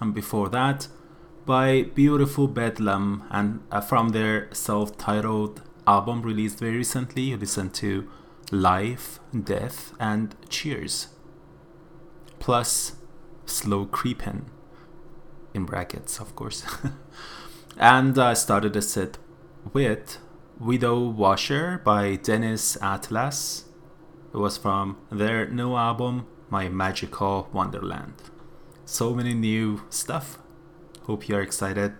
And 0.00 0.14
before 0.14 0.48
that, 0.50 0.86
by 1.44 1.82
Beautiful 1.96 2.46
Bedlam, 2.46 3.24
and 3.28 3.64
uh, 3.72 3.80
from 3.80 4.10
their 4.10 4.48
self 4.54 4.96
titled 4.96 5.62
album 5.84 6.22
released 6.22 6.60
very 6.60 6.76
recently, 6.76 7.22
you 7.22 7.36
listen 7.36 7.70
to 7.70 8.08
Life, 8.52 9.18
Death, 9.34 9.94
and 9.98 10.36
Cheers. 10.48 11.08
Plus, 12.38 12.92
Slow 13.46 13.84
Creepin', 13.84 14.46
in 15.54 15.64
brackets, 15.64 16.20
of 16.20 16.36
course. 16.36 16.62
and 17.76 18.16
I 18.16 18.34
started 18.34 18.74
the 18.74 18.82
set 18.82 19.18
with 19.72 20.18
Window 20.60 20.98
Washer 20.98 21.80
by 21.84 22.16
Dennis 22.16 22.76
Atlas. 22.82 23.66
It 24.34 24.38
was 24.38 24.58
from 24.58 24.96
their 25.08 25.48
new 25.48 25.76
album, 25.76 26.26
My 26.50 26.68
Magical 26.68 27.48
Wonderland. 27.52 28.14
So 28.84 29.14
many 29.14 29.34
new 29.34 29.82
stuff. 29.88 30.38
Hope 31.04 31.28
you're 31.28 31.42
excited 31.42 31.94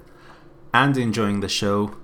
and 0.75 0.97
enjoying 0.97 1.39
the 1.39 1.49
show. 1.49 1.95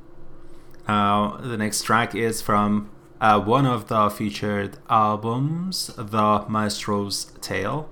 Uh, 0.86 1.38
the 1.38 1.56
next 1.56 1.82
track 1.82 2.14
is 2.14 2.40
from 2.40 2.88
uh, 3.20 3.40
one 3.40 3.66
of 3.66 3.88
the 3.88 4.08
featured 4.08 4.78
albums, 4.88 5.90
The 5.96 6.44
Maestro's 6.48 7.32
Tale, 7.40 7.90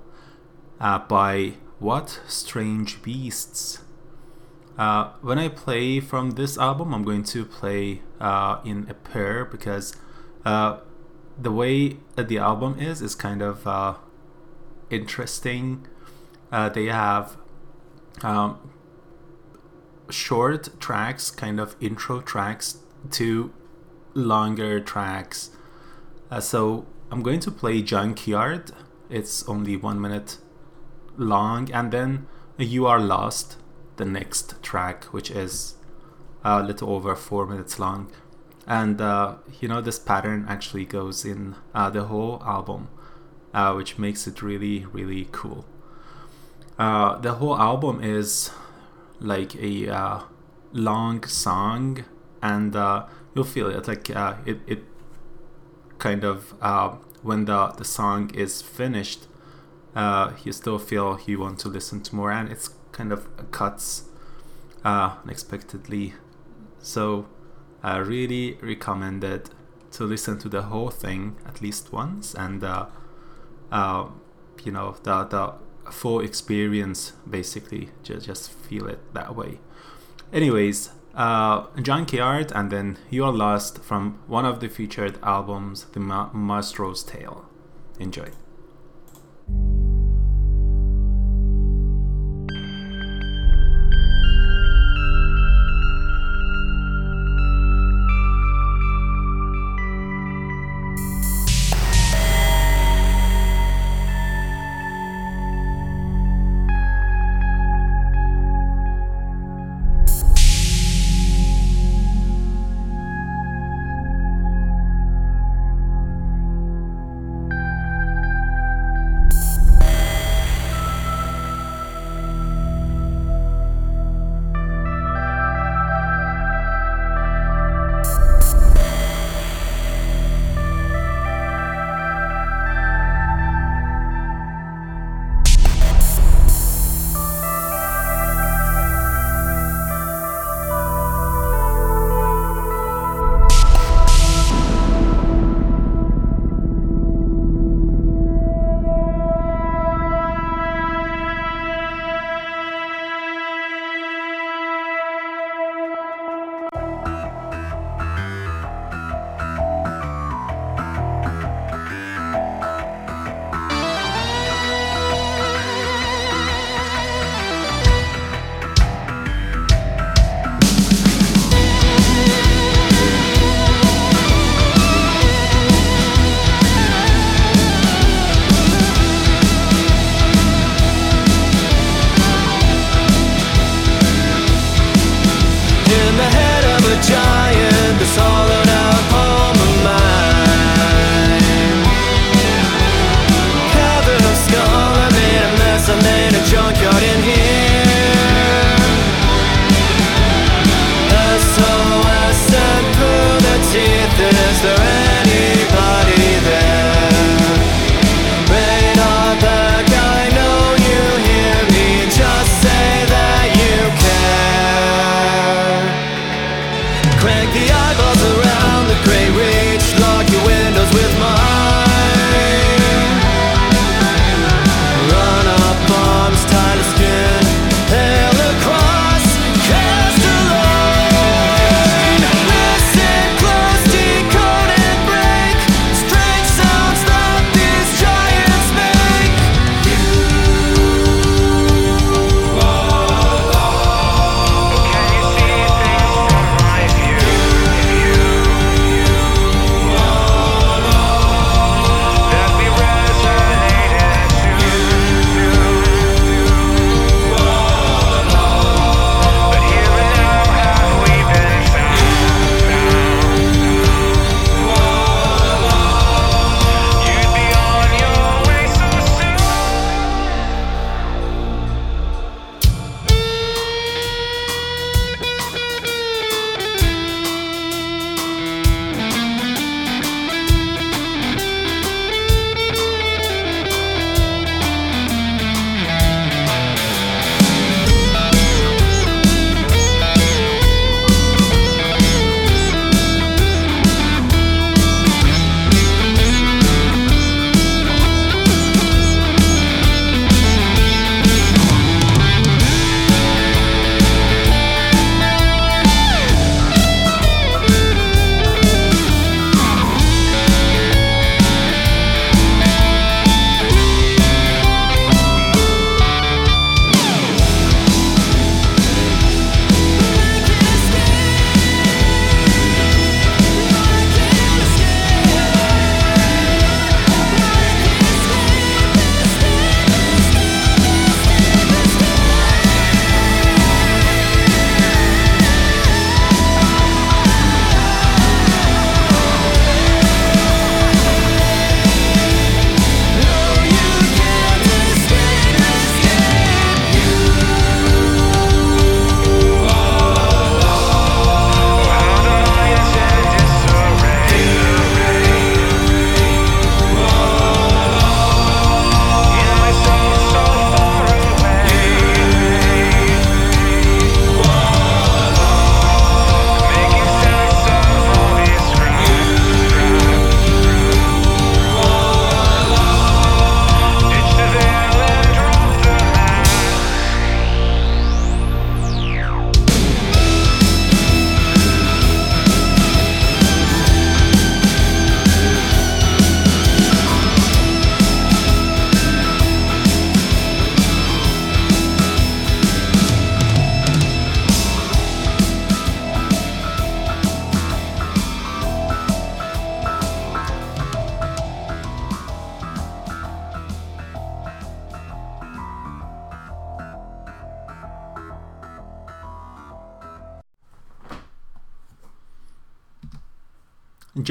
uh, 0.79 0.99
by 0.99 1.55
What 1.79 2.21
Strange 2.29 3.01
Beasts. 3.01 3.82
Uh, 4.77 5.11
when 5.21 5.37
I 5.37 5.49
play 5.49 5.99
from 5.99 6.31
this 6.31 6.57
album, 6.57 6.93
I'm 6.93 7.03
going 7.03 7.23
to 7.25 7.45
play 7.45 8.01
uh, 8.19 8.59
in 8.65 8.87
a 8.89 8.93
pair 8.93 9.45
because 9.45 9.95
uh, 10.45 10.77
the 11.39 11.51
way 11.51 11.97
the 12.15 12.37
album 12.37 12.79
is 12.79 13.01
is 13.01 13.15
kind 13.15 13.41
of 13.41 13.67
uh, 13.67 13.95
interesting. 14.89 15.87
Uh, 16.51 16.69
they 16.69 16.85
have 16.85 17.37
um, 18.23 18.71
short 20.09 20.79
tracks, 20.79 21.31
kind 21.31 21.59
of 21.59 21.75
intro 21.79 22.21
tracks, 22.21 22.79
to 23.11 23.53
longer 24.13 24.79
tracks. 24.79 25.51
Uh, 26.31 26.39
so 26.39 26.85
I'm 27.11 27.21
going 27.21 27.39
to 27.41 27.51
play 27.51 27.81
Junkyard. 27.81 28.71
It's 29.09 29.47
only 29.47 29.77
one 29.77 30.01
minute 30.01 30.37
long, 31.17 31.71
and 31.71 31.91
then 31.91 32.27
You 32.57 32.87
Are 32.87 32.99
Lost, 32.99 33.57
the 33.97 34.05
next 34.05 34.61
track, 34.61 35.05
which 35.05 35.29
is 35.31 35.75
a 36.43 36.61
little 36.61 36.89
over 36.89 37.15
four 37.15 37.45
minutes 37.45 37.79
long. 37.79 38.11
And 38.65 39.01
uh, 39.01 39.35
you 39.59 39.67
know, 39.67 39.81
this 39.81 39.99
pattern 39.99 40.45
actually 40.47 40.85
goes 40.85 41.25
in 41.25 41.55
uh, 41.73 41.89
the 41.89 42.05
whole 42.05 42.41
album, 42.45 42.87
uh, 43.53 43.73
which 43.73 43.97
makes 43.97 44.25
it 44.27 44.41
really, 44.41 44.85
really 44.85 45.27
cool. 45.31 45.65
Uh, 46.79 47.17
the 47.19 47.33
whole 47.33 47.57
album 47.57 48.01
is 48.01 48.51
like 49.19 49.55
a 49.55 49.89
uh, 49.89 50.19
long 50.71 51.23
song, 51.25 52.05
and 52.41 52.75
uh, 52.75 53.05
you'll 53.35 53.43
feel 53.43 53.69
it. 53.69 53.87
Like 53.87 54.09
it, 54.09 54.59
it 54.65 54.83
kind 55.97 56.23
of 56.23 56.53
when 57.21 57.45
the 57.45 57.67
the 57.77 57.85
song 57.85 58.31
is 58.33 58.61
finished, 58.61 59.27
you 60.43 60.51
still 60.51 60.79
feel 60.79 61.19
you 61.25 61.39
want 61.39 61.59
to 61.59 61.69
listen 61.69 62.01
to 62.01 62.15
more, 62.15 62.31
and 62.31 62.49
it's 62.49 62.69
kind 62.93 63.11
of 63.11 63.27
cuts 63.51 64.05
uh, 64.85 65.17
unexpectedly. 65.23 66.13
So 66.79 67.27
I 67.83 67.97
really 67.97 68.57
recommend 68.61 69.23
it 69.23 69.49
to 69.91 70.05
listen 70.05 70.39
to 70.39 70.49
the 70.49 70.63
whole 70.63 70.89
thing 70.89 71.35
at 71.45 71.61
least 71.61 71.91
once 71.91 72.33
and 72.33 72.63
uh, 72.63 72.87
uh, 73.71 74.07
you 74.63 74.71
know 74.71 74.95
the 75.03 75.25
the 75.25 75.53
full 75.91 76.19
experience 76.21 77.13
basically 77.29 77.89
just 78.01 78.25
just 78.25 78.51
feel 78.51 78.87
it 78.87 78.99
that 79.13 79.35
way. 79.35 79.59
Anyways, 80.31 80.89
uh, 81.13 81.67
Junkyard 81.81 82.51
and 82.55 82.71
then 82.71 82.97
You're 83.09 83.31
Lost 83.31 83.83
from 83.83 84.19
one 84.27 84.45
of 84.45 84.59
the 84.61 84.67
featured 84.67 85.19
albums, 85.21 85.85
The 85.93 85.99
Ma- 85.99 86.31
Maestro's 86.33 87.03
Tale. 87.03 87.45
Enjoy. 87.99 88.29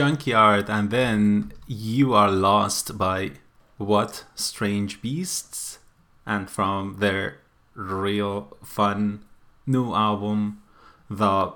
Junkyard, 0.02 0.68
and 0.68 0.90
then 0.90 1.52
You 1.68 2.12
Are 2.12 2.28
Lost 2.28 2.98
by 2.98 3.34
What 3.76 4.24
Strange 4.34 5.00
Beasts, 5.00 5.78
and 6.26 6.50
from 6.50 6.96
their 6.98 7.38
real 7.76 8.56
fun 8.64 9.24
new 9.64 9.94
album, 9.94 10.60
The 11.08 11.52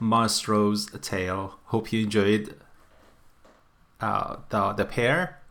Maestro's 0.00 0.86
Tale. 1.02 1.58
Hope 1.66 1.92
you 1.92 2.04
enjoyed 2.04 2.58
uh, 4.00 4.36
the 4.48 4.72
the 4.72 4.86
pair, 4.86 5.42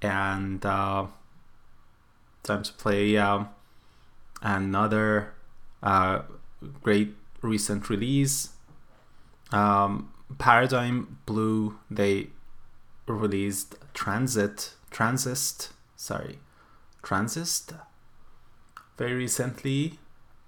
and 0.00 0.64
uh, 0.64 1.06
time 2.44 2.62
to 2.62 2.72
play 2.74 3.16
um, 3.16 3.48
another 4.40 5.34
uh, 5.82 6.20
great 6.84 7.16
recent 7.42 7.90
release. 7.90 8.50
Um, 9.50 10.12
Paradigm 10.36 11.18
Blue. 11.26 11.78
They 11.90 12.28
released 13.06 13.76
Transit 13.94 14.74
Transist. 14.90 15.70
Sorry, 15.96 16.38
Transist 17.02 17.74
very 18.98 19.14
recently, 19.14 19.98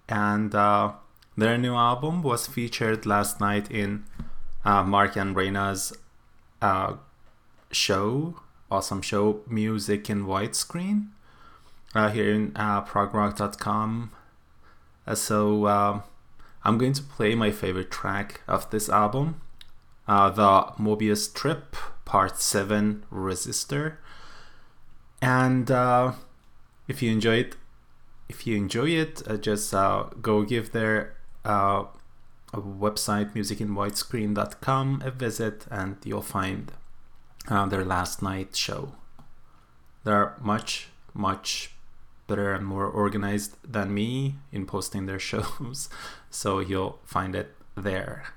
and 0.09 0.55
uh, 0.55 0.93
their 1.37 1.57
new 1.57 1.75
album 1.75 2.23
was 2.23 2.47
featured 2.49 3.07
last 3.07 3.41
night 3.41 3.71
in 3.71 4.05
uh, 4.65 4.83
Mark 4.83 5.17
and 5.17 5.35
Reina's 5.35 5.97
uh, 6.61 6.95
show, 7.71 8.41
awesome 8.71 9.01
show, 9.01 9.41
Music 9.47 10.11
in 10.11 10.27
Widescreen, 10.27 11.09
uh, 11.95 12.11
here 12.11 12.35
in 12.35 12.53
uh, 12.57 12.85
progrock.com. 12.85 14.11
Uh, 15.07 15.15
so 15.15 15.67
um 15.67 16.03
I'm 16.63 16.77
going 16.77 16.93
to 16.93 17.03
play 17.03 17.35
my 17.35 17.51
favorite 17.51 17.91
track 17.91 18.43
of 18.47 18.69
this 18.71 18.91
album, 18.91 19.41
uh, 20.11 20.29
the 20.29 20.73
Mobius 20.83 21.33
Trip 21.33 21.77
Part 22.05 22.41
7 22.41 23.05
Resistor. 23.13 23.99
And 25.23 25.71
uh, 25.71 26.15
if 26.89 27.01
you 27.01 27.13
enjoy 27.13 27.37
it, 27.37 27.57
if 28.29 28.45
you 28.45 28.57
enjoy 28.57 28.89
it, 28.89 29.23
uh, 29.29 29.37
just 29.37 29.73
uh, 29.73 30.07
go 30.21 30.43
give 30.43 30.73
their 30.73 31.15
uh, 31.45 31.85
website 32.53 33.35
musicinwidescreen.com 33.35 35.03
a 35.05 35.13
visit 35.13 35.67
and 35.71 35.97
you'll 36.05 36.23
find 36.23 36.73
uh, 37.49 37.67
their 37.67 37.85
last 37.85 38.21
night 38.21 38.57
show. 38.57 38.95
They're 40.03 40.35
much, 40.41 40.89
much 41.15 41.71
better 42.27 42.53
and 42.53 42.67
more 42.67 42.87
organized 42.87 43.57
than 43.63 43.95
me 43.95 44.35
in 44.51 44.67
posting 44.67 45.07
their 45.07 45.19
shows, 45.31 45.89
so 46.31 46.59
you'll 46.59 46.99
find 47.05 47.37
it 47.37 47.55
there. 47.77 48.35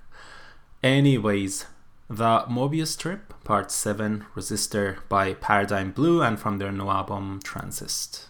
Anyways, 0.83 1.65
the 2.09 2.39
Mobius 2.49 2.99
Trip, 2.99 3.33
Part 3.45 3.71
7 3.71 4.25
Resistor 4.35 4.97
by 5.07 5.33
Paradigm 5.33 5.91
Blue, 5.91 6.21
and 6.21 6.37
from 6.37 6.57
their 6.57 6.73
new 6.73 6.89
album 6.89 7.39
Transist. 7.41 8.25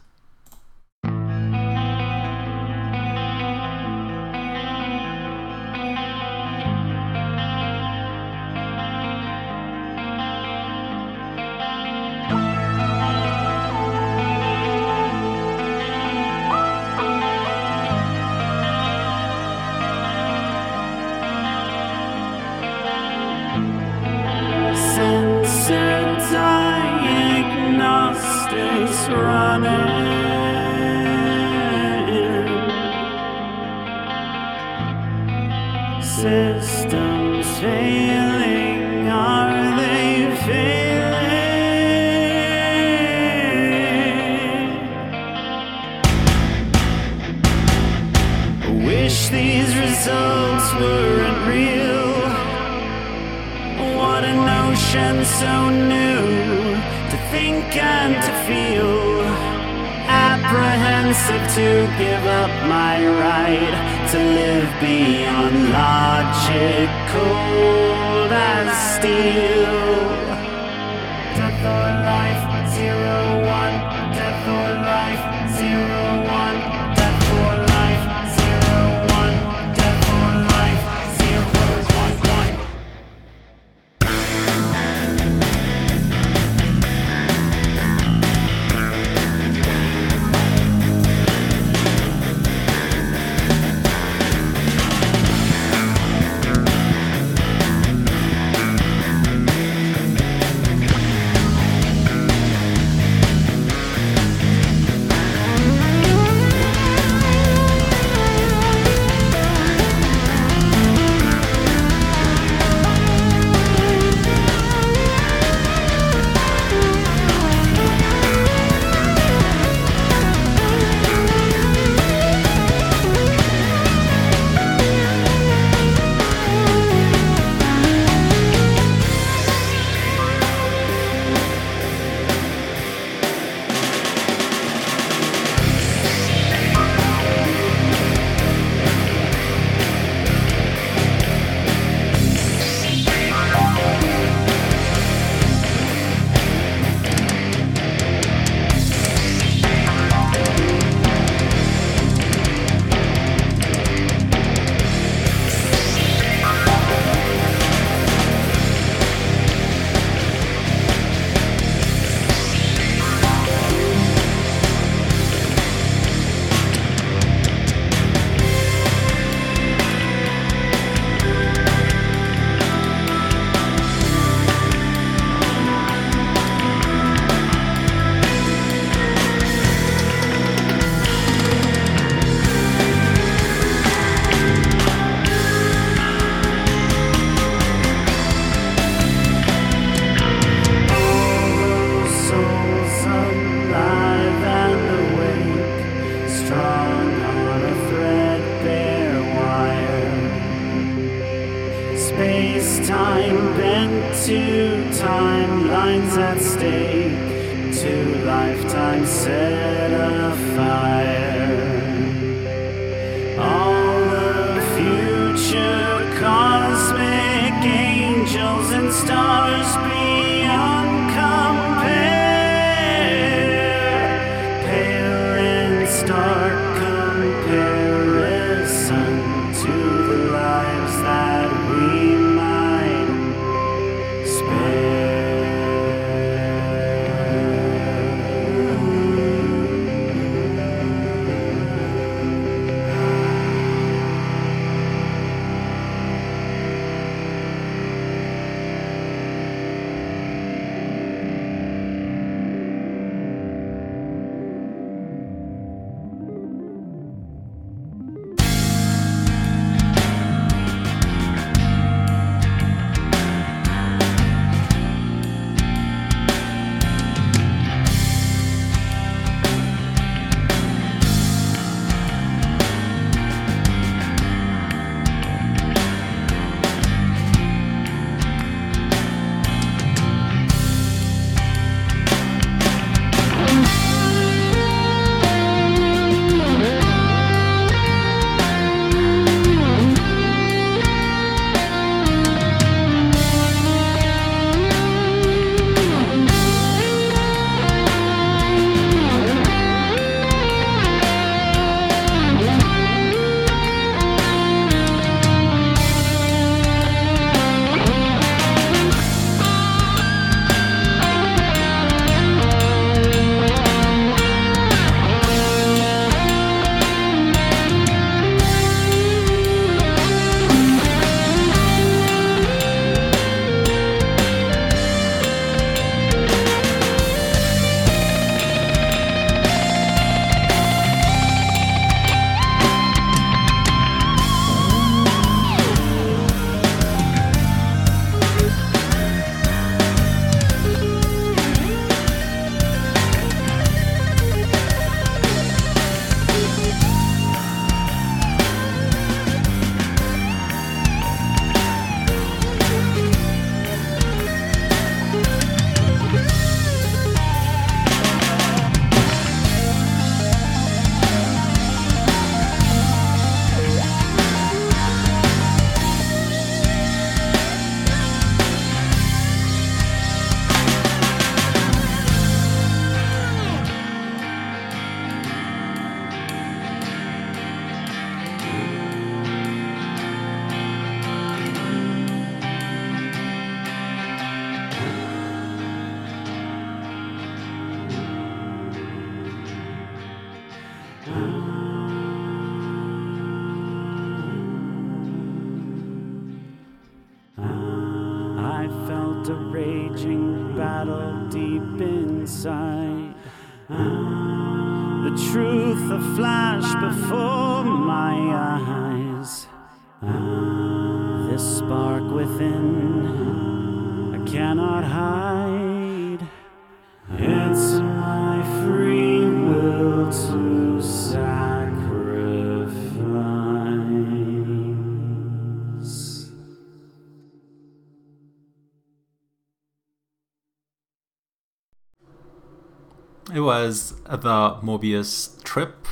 The 434.21 434.57
Mobius 434.61 435.41
Trip, 435.43 435.87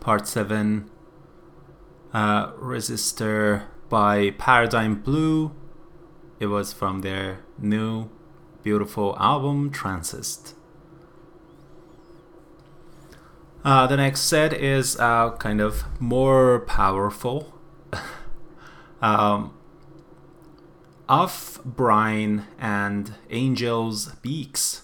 Part 0.00 0.28
7, 0.28 0.90
uh, 2.12 2.52
Resistor 2.52 3.64
by 3.88 4.30
Paradigm 4.30 5.00
Blue. 5.00 5.52
It 6.38 6.46
was 6.46 6.72
from 6.72 7.00
their 7.00 7.40
new, 7.58 8.10
beautiful 8.62 9.16
album, 9.18 9.70
Transist. 9.70 10.54
Uh, 13.64 13.86
the 13.86 13.96
next 13.96 14.20
set 14.20 14.52
is 14.52 14.98
uh, 15.00 15.30
kind 15.38 15.60
of 15.60 15.84
more 15.98 16.60
powerful. 16.60 17.58
um, 19.02 19.54
of 21.08 21.60
Brine 21.64 22.44
and 22.58 23.14
Angel's 23.30 24.08
Beaks 24.16 24.83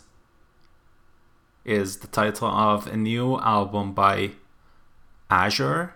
is 1.71 1.99
the 1.99 2.09
title 2.09 2.49
of 2.49 2.89
a 2.89 2.97
new 2.97 3.39
album 3.39 3.93
by 3.93 4.33
Azure. 5.31 5.95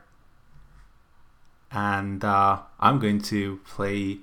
And 1.72 2.24
uh, 2.24 2.60
I'm 2.78 3.00
going 3.00 3.20
to 3.22 3.58
play 3.66 4.18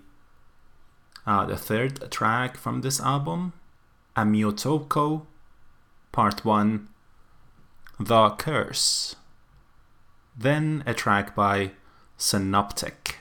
uh, 1.28 1.46
the 1.46 1.58
third 1.58 2.10
track 2.10 2.56
from 2.56 2.82
this 2.82 3.02
album, 3.02 3.52
Amiotoko, 4.16 5.26
Part 6.14 6.46
1, 6.46 6.88
The 8.00 8.30
Curse. 8.30 9.18
Then 10.38 10.84
a 10.86 10.94
track 10.94 11.36
by 11.36 11.72
Synoptic. 12.18 13.18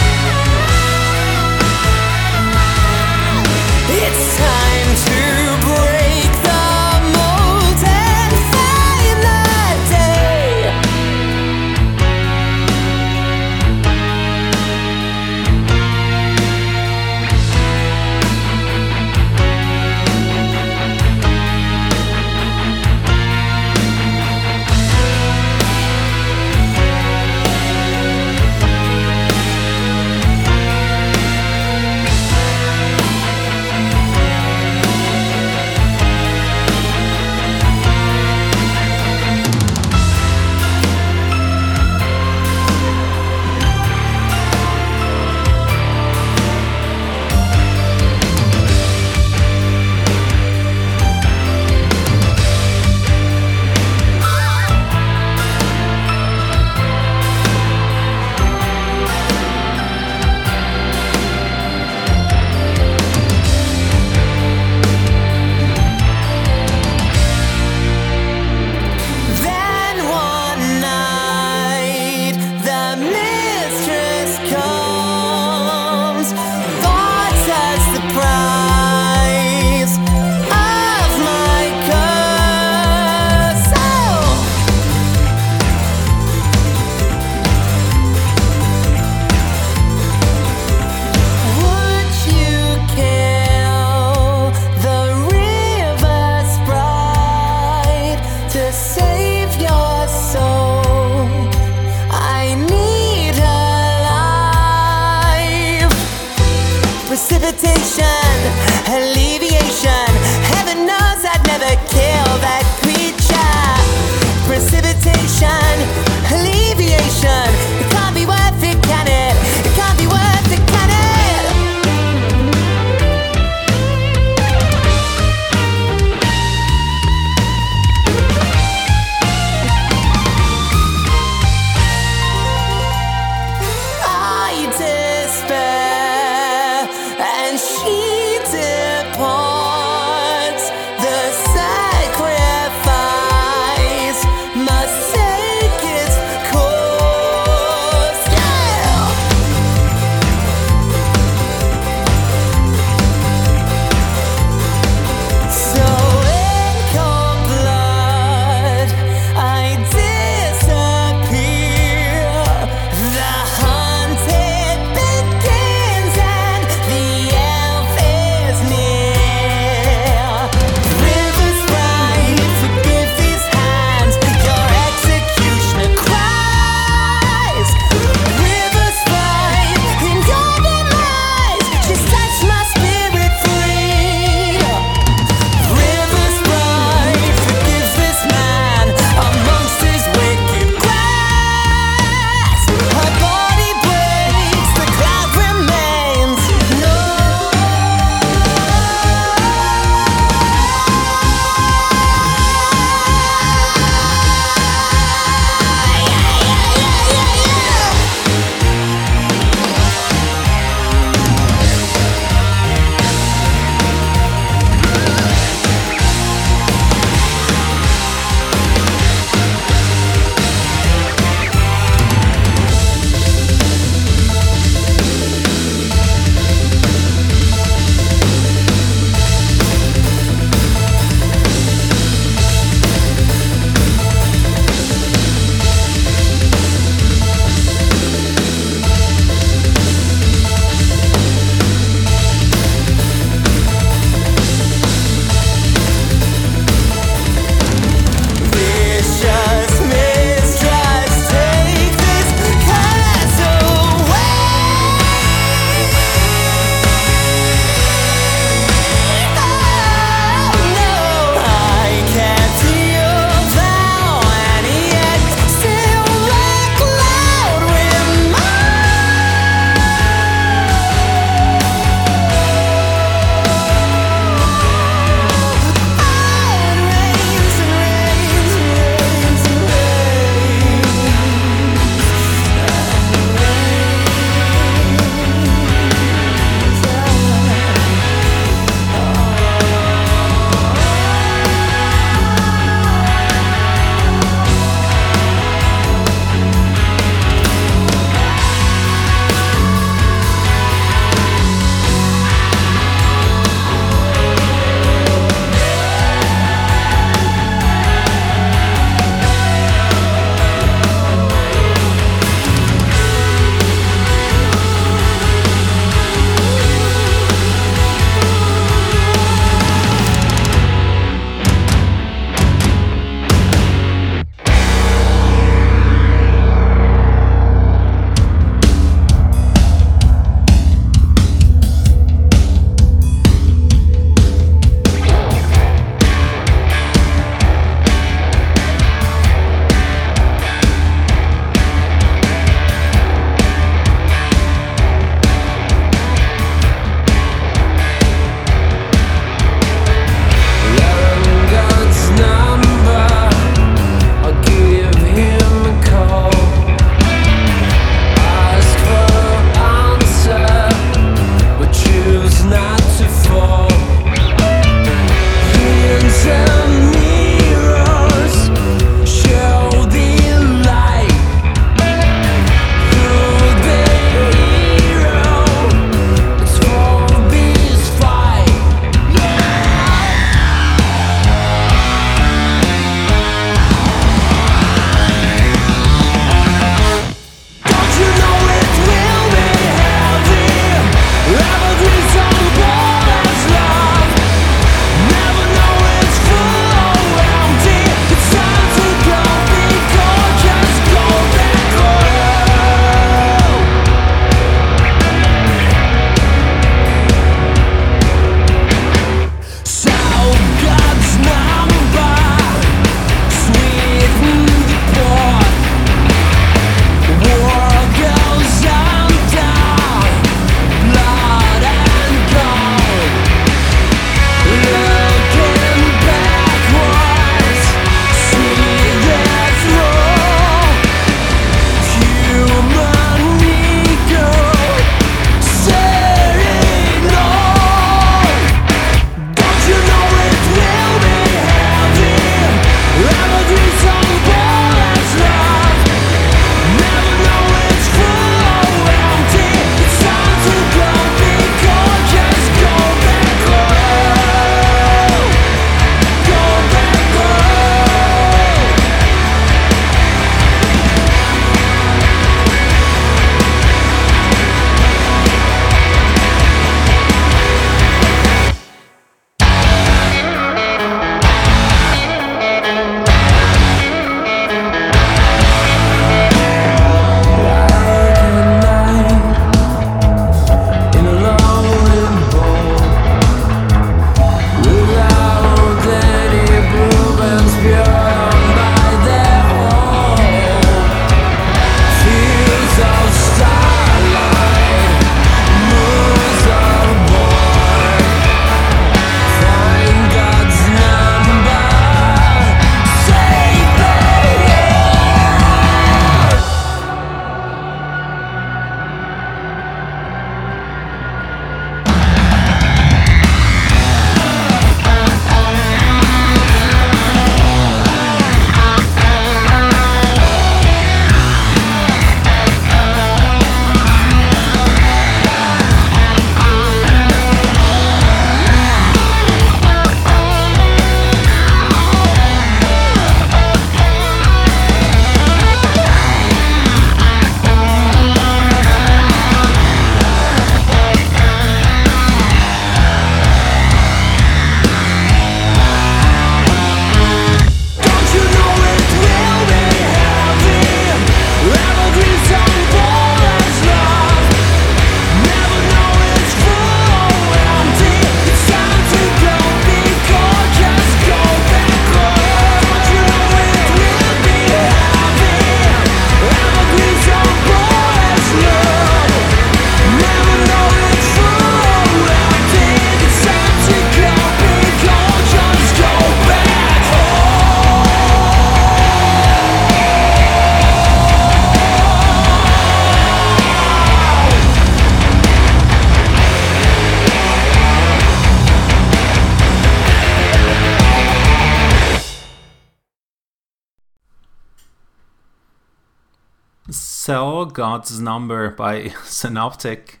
God's 597.62 598.00
Number 598.00 598.50
by 598.50 598.88
Synoptic 599.04 600.00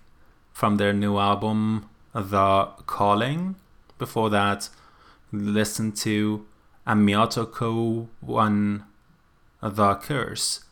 from 0.52 0.78
their 0.78 0.92
new 0.92 1.16
album 1.16 1.88
The 2.12 2.70
Calling. 2.86 3.54
Before 3.98 4.28
that, 4.30 4.68
listen 5.30 5.92
to 5.92 6.44
Amiotoko 6.88 8.08
One 8.20 8.82
The 9.62 9.94
Curse 9.94 10.64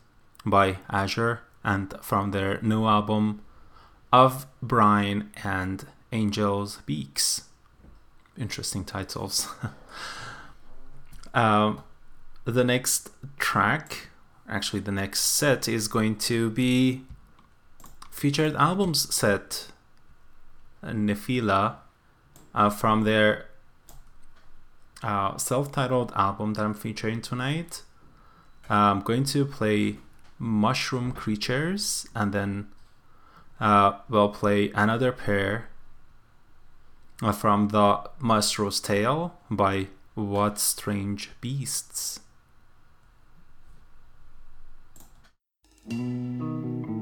by 0.45 0.79
Azure 0.91 1.43
and 1.63 1.95
from 2.03 2.33
their 2.33 2.61
new 2.61 2.85
album 2.85 3.43
Of 4.13 4.49
Brine 4.61 5.31
and 5.45 5.87
Angels 6.11 6.81
Beaks. 6.87 7.43
Interesting 8.37 8.85
titles. 8.85 9.47
um, 11.35 11.85
the 12.45 12.65
next 12.65 13.11
track, 13.39 14.09
actually, 14.51 14.81
the 14.81 14.93
next 14.93 15.21
set 15.21 15.69
is 15.69 15.89
going 15.89 16.17
to 16.17 16.51
be 16.51 17.03
featured 18.11 18.55
albums 18.57 19.15
set 19.15 19.69
Nefila 20.85 21.77
uh, 22.55 22.71
from 22.71 23.05
their 23.05 23.47
uh, 25.03 25.37
self-titled 25.37 26.13
album 26.15 26.55
that 26.55 26.65
I'm 26.65 26.75
featuring 26.75 27.23
tonight. 27.23 27.83
I'm 28.69 29.01
going 29.01 29.25
to 29.25 29.45
play 29.45 29.97
Mushroom 30.39 31.13
Creatures 31.13 32.07
and 32.15 32.33
then 32.33 32.69
uh, 33.61 33.99
we'll 34.09 34.29
play 34.29 34.71
another 34.75 35.13
pair 35.13 35.69
uh, 37.23 37.33
from 37.33 37.69
the 37.69 38.09
Maestro's 38.21 38.81
Tale 38.81 39.35
by 39.51 39.89
What 40.15 40.59
Strange 40.59 41.31
Beasts. 41.41 42.21
Thank 45.91 46.89
you. 46.89 47.00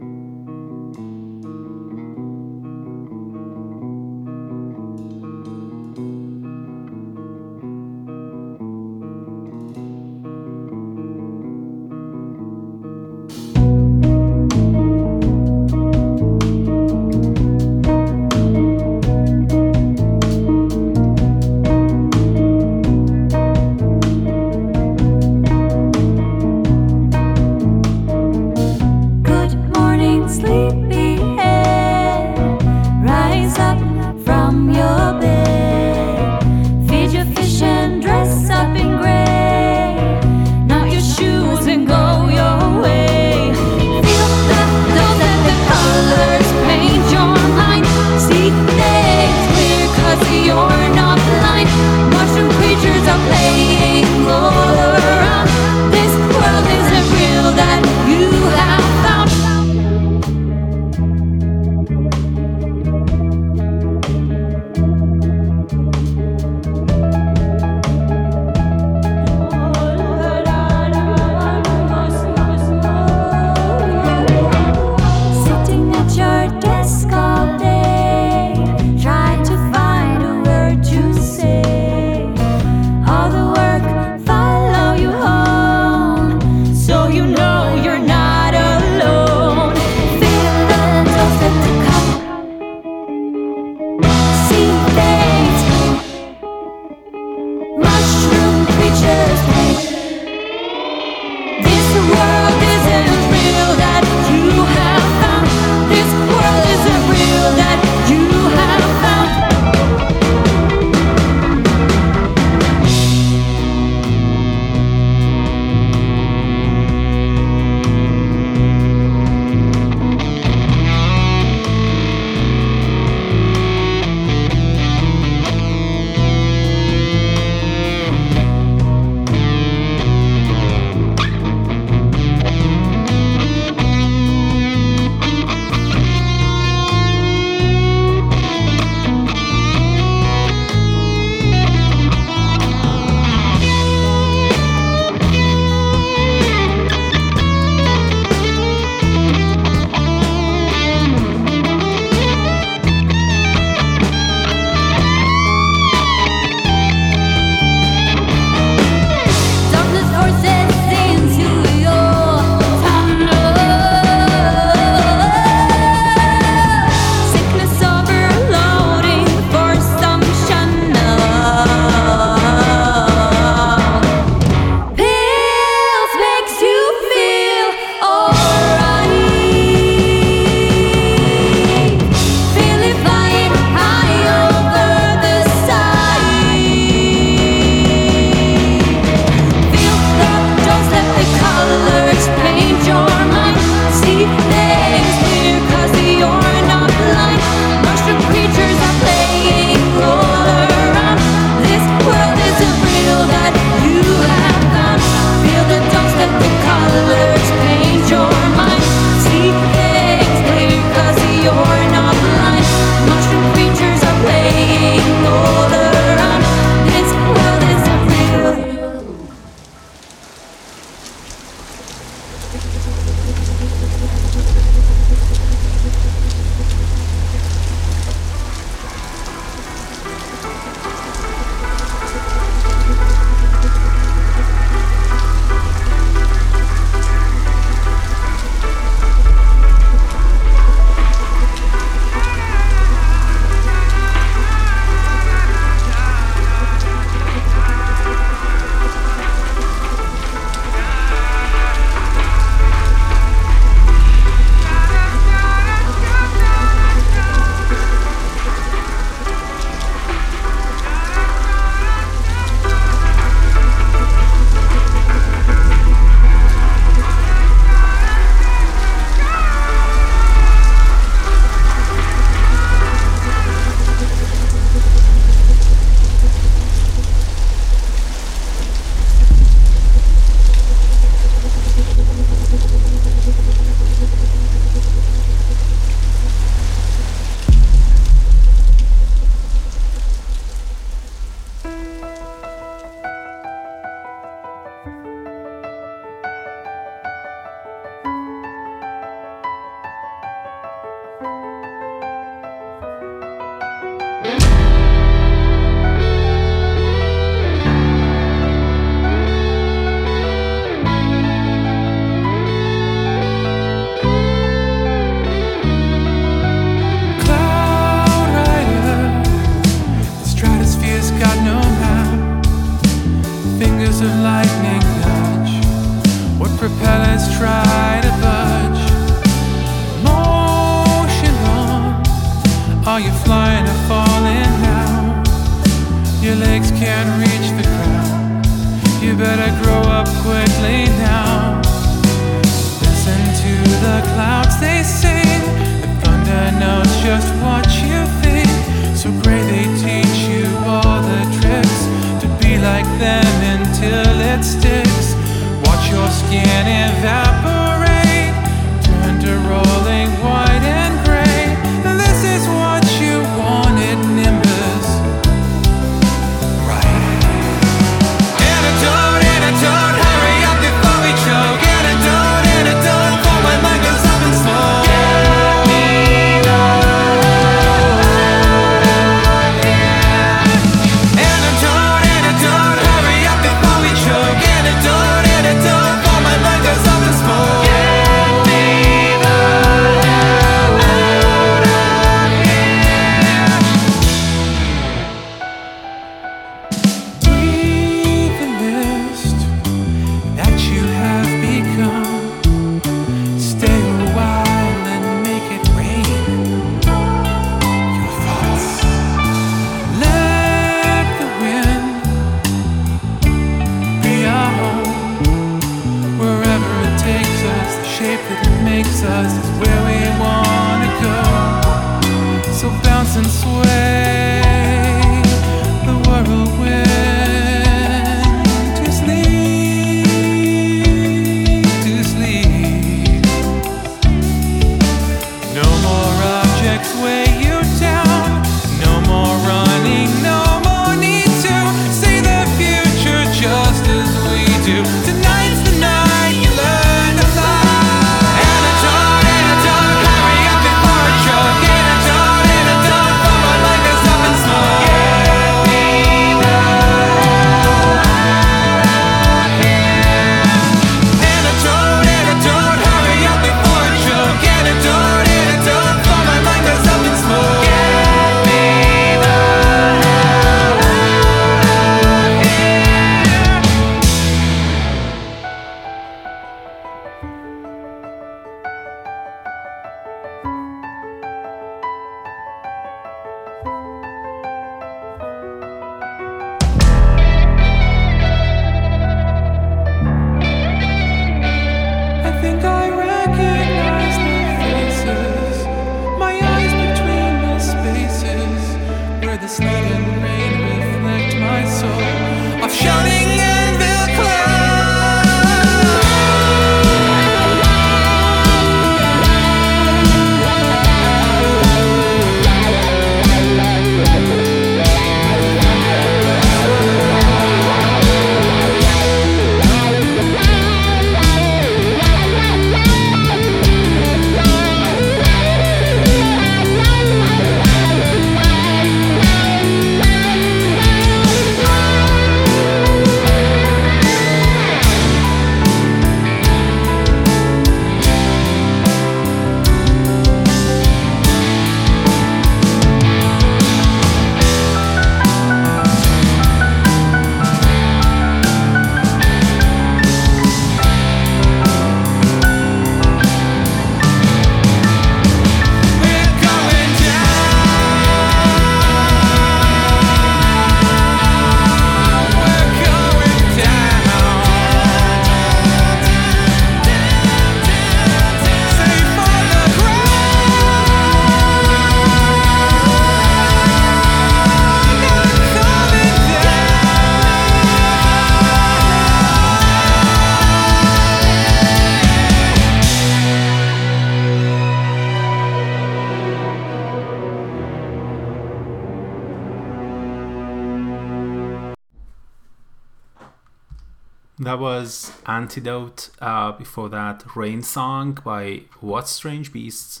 Antidote. 595.52 596.08
Uh, 596.18 596.52
before 596.52 596.88
that, 596.88 597.36
Rain 597.36 597.62
Song 597.62 598.18
by 598.24 598.62
What 598.80 599.06
Strange 599.06 599.52
Beasts 599.52 600.00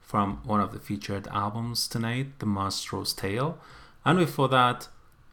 from 0.00 0.40
one 0.44 0.60
of 0.60 0.72
the 0.72 0.80
featured 0.80 1.28
albums 1.28 1.86
tonight, 1.86 2.40
The 2.40 2.46
Monstrous 2.46 3.12
Tale. 3.12 3.56
And 4.04 4.18
before 4.18 4.48
that, 4.48 4.88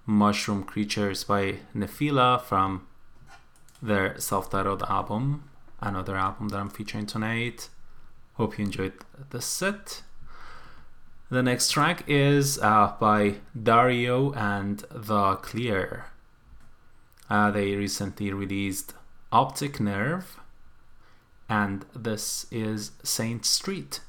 Mushroom 0.06 0.64
Creatures 0.64 1.24
by 1.24 1.56
Nefila 1.76 2.40
from 2.44 2.86
their 3.82 4.20
self 4.20 4.52
titled 4.52 4.84
album, 4.84 5.50
another 5.80 6.16
album 6.16 6.50
that 6.50 6.58
I'm 6.58 6.70
featuring 6.70 7.08
tonight. 7.08 7.70
Hope 8.36 8.60
you 8.60 8.66
enjoyed 8.66 8.94
the 9.32 9.42
set. 9.42 10.04
The 11.32 11.42
next 11.42 11.72
track 11.72 12.04
is 12.06 12.60
uh, 12.60 12.94
by 13.00 13.38
Dario 13.60 14.34
and 14.34 14.86
The 14.92 15.38
Clear. 15.38 16.06
Uh, 17.28 17.50
they 17.50 17.76
recently 17.76 18.32
released 18.32 18.94
optic 19.32 19.80
nerve, 19.80 20.40
and 21.50 21.86
this 21.96 22.46
is 22.52 22.92
Saint 23.04 23.46
Street. 23.46 24.02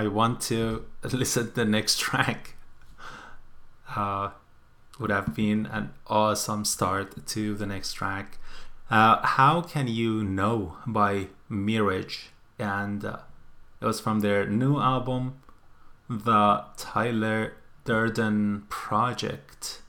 I 0.00 0.06
want 0.06 0.40
to 0.42 0.86
listen 1.02 1.48
to 1.48 1.52
the 1.52 1.64
next 1.64 1.98
track. 2.00 2.54
Uh, 3.96 4.30
would 5.00 5.10
have 5.10 5.34
been 5.34 5.66
an 5.66 5.92
awesome 6.06 6.64
start 6.64 7.26
to 7.26 7.56
the 7.56 7.66
next 7.66 7.94
track. 7.94 8.38
Uh, 8.88 9.26
How 9.26 9.62
Can 9.62 9.88
You 9.88 10.22
Know 10.22 10.76
by 10.86 11.26
Mirage. 11.48 12.28
And 12.56 13.04
uh, 13.04 13.16
it 13.80 13.84
was 13.84 13.98
from 13.98 14.20
their 14.20 14.46
new 14.46 14.78
album, 14.78 15.40
The 16.08 16.66
Tyler 16.76 17.54
Durden 17.84 18.66
Project. 18.68 19.82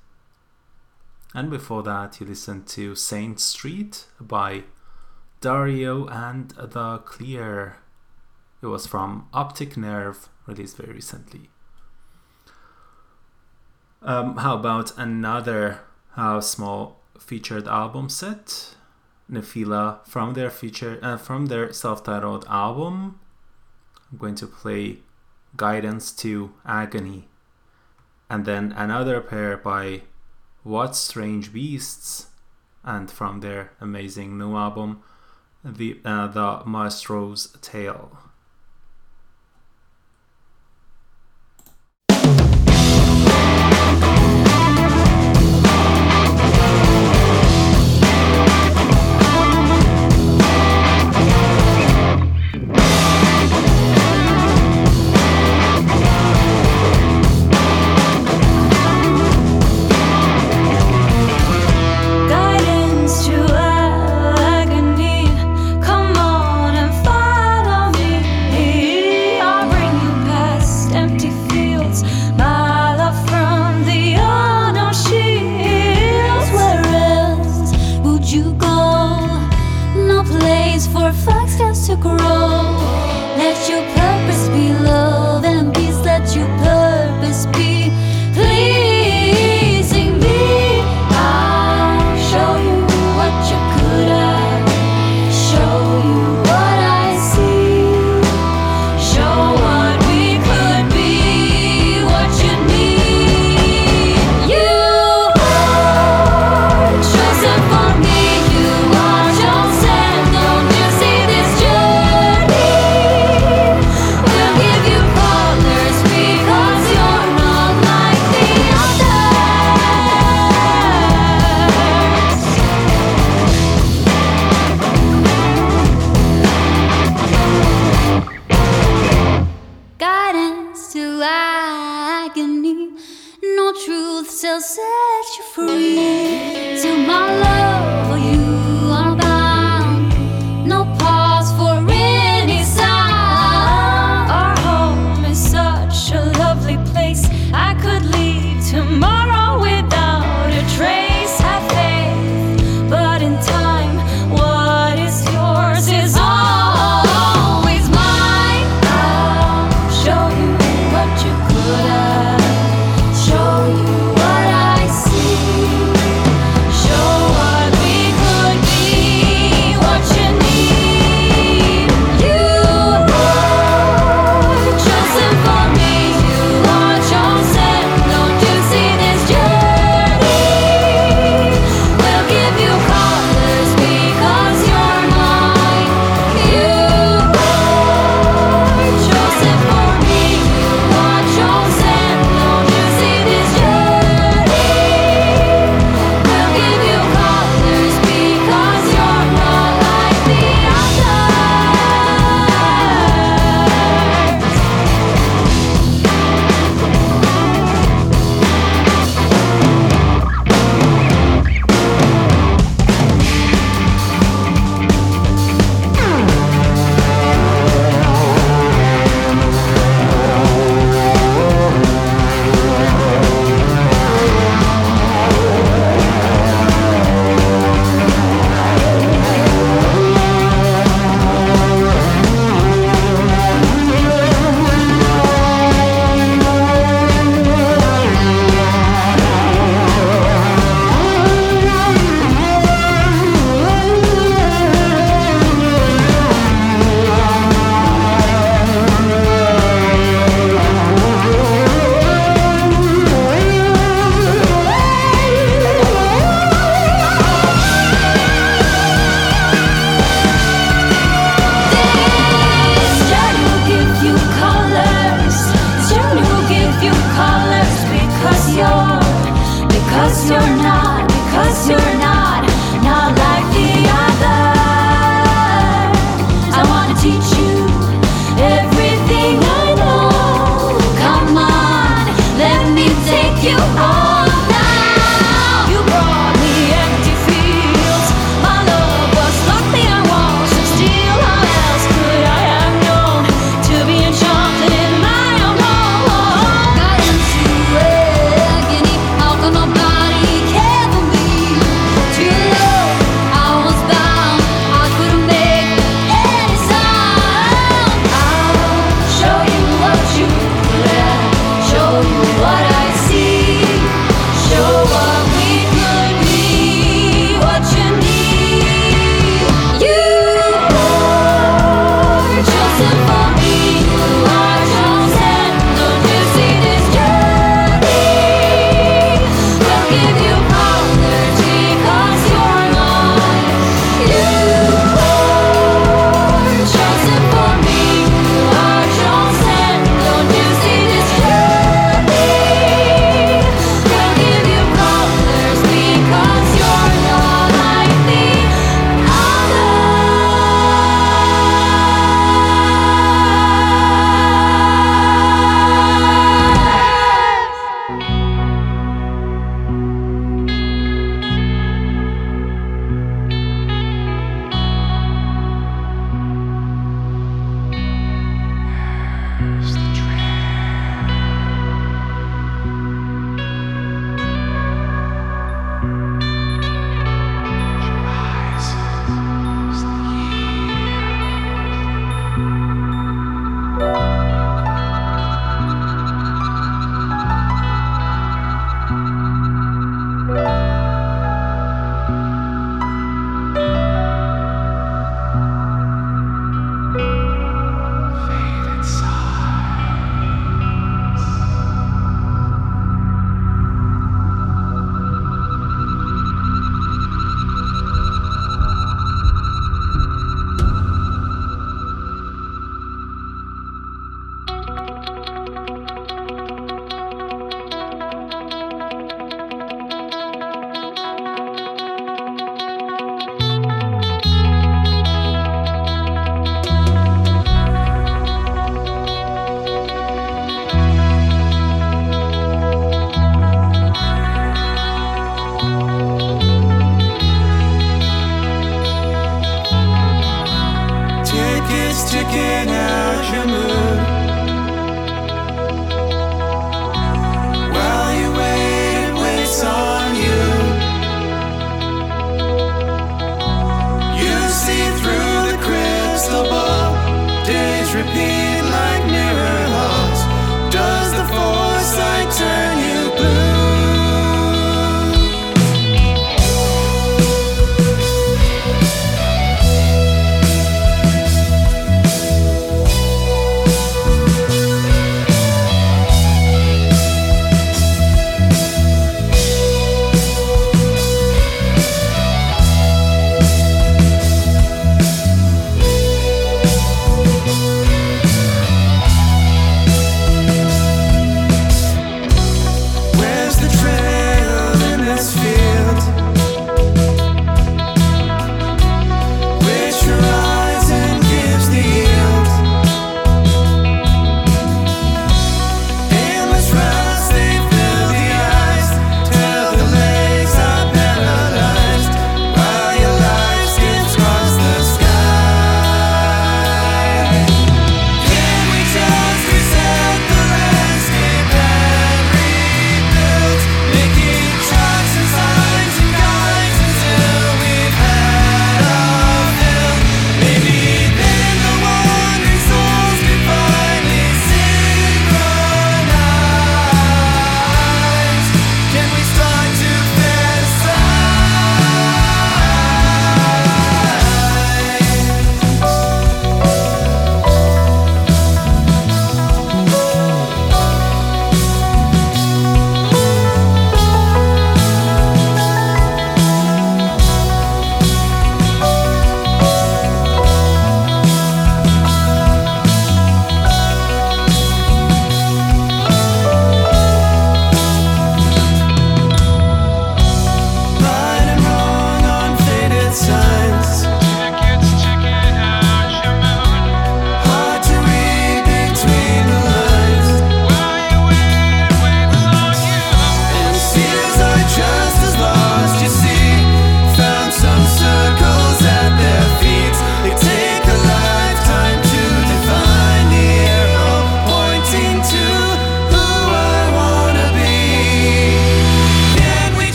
And 1.35 1.51
before 1.51 1.83
that, 1.83 2.19
you 2.19 2.25
listened 2.25 2.65
to 2.69 2.95
Saint 2.95 3.39
Street 3.39 4.05
by 4.19 4.63
Dario 5.41 6.07
and 6.07 6.49
The 6.57 6.97
Clear. 7.05 7.80
It 8.61 8.67
was 8.67 8.85
from 8.85 9.27
Optic 9.33 9.75
Nerve, 9.75 10.29
released 10.45 10.77
very 10.77 10.93
recently. 10.93 11.49
Um, 14.03 14.37
how 14.37 14.55
about 14.55 14.97
another 14.97 15.81
uh, 16.15 16.41
small 16.41 17.01
featured 17.19 17.67
album 17.67 18.09
set? 18.09 18.75
Nefila 19.31 20.05
from 20.05 20.33
their 20.33 20.49
feature 20.49 20.99
uh, 21.01 21.17
from 21.17 21.45
their 21.45 21.71
self-titled 21.71 22.45
album. 22.49 23.19
I'm 24.11 24.17
going 24.17 24.35
to 24.35 24.47
play 24.47 24.97
Guidance 25.55 26.11
to 26.17 26.53
Agony, 26.65 27.29
and 28.29 28.45
then 28.45 28.73
another 28.73 29.21
pair 29.21 29.55
by 29.55 30.01
What 30.63 30.95
Strange 30.95 31.53
Beasts, 31.53 32.27
and 32.83 33.09
from 33.09 33.39
their 33.39 33.71
amazing 33.79 34.37
new 34.37 34.55
album, 34.57 35.01
the 35.63 35.99
uh, 36.03 36.27
the 36.27 36.63
Maestro's 36.65 37.55
Tale. 37.61 38.17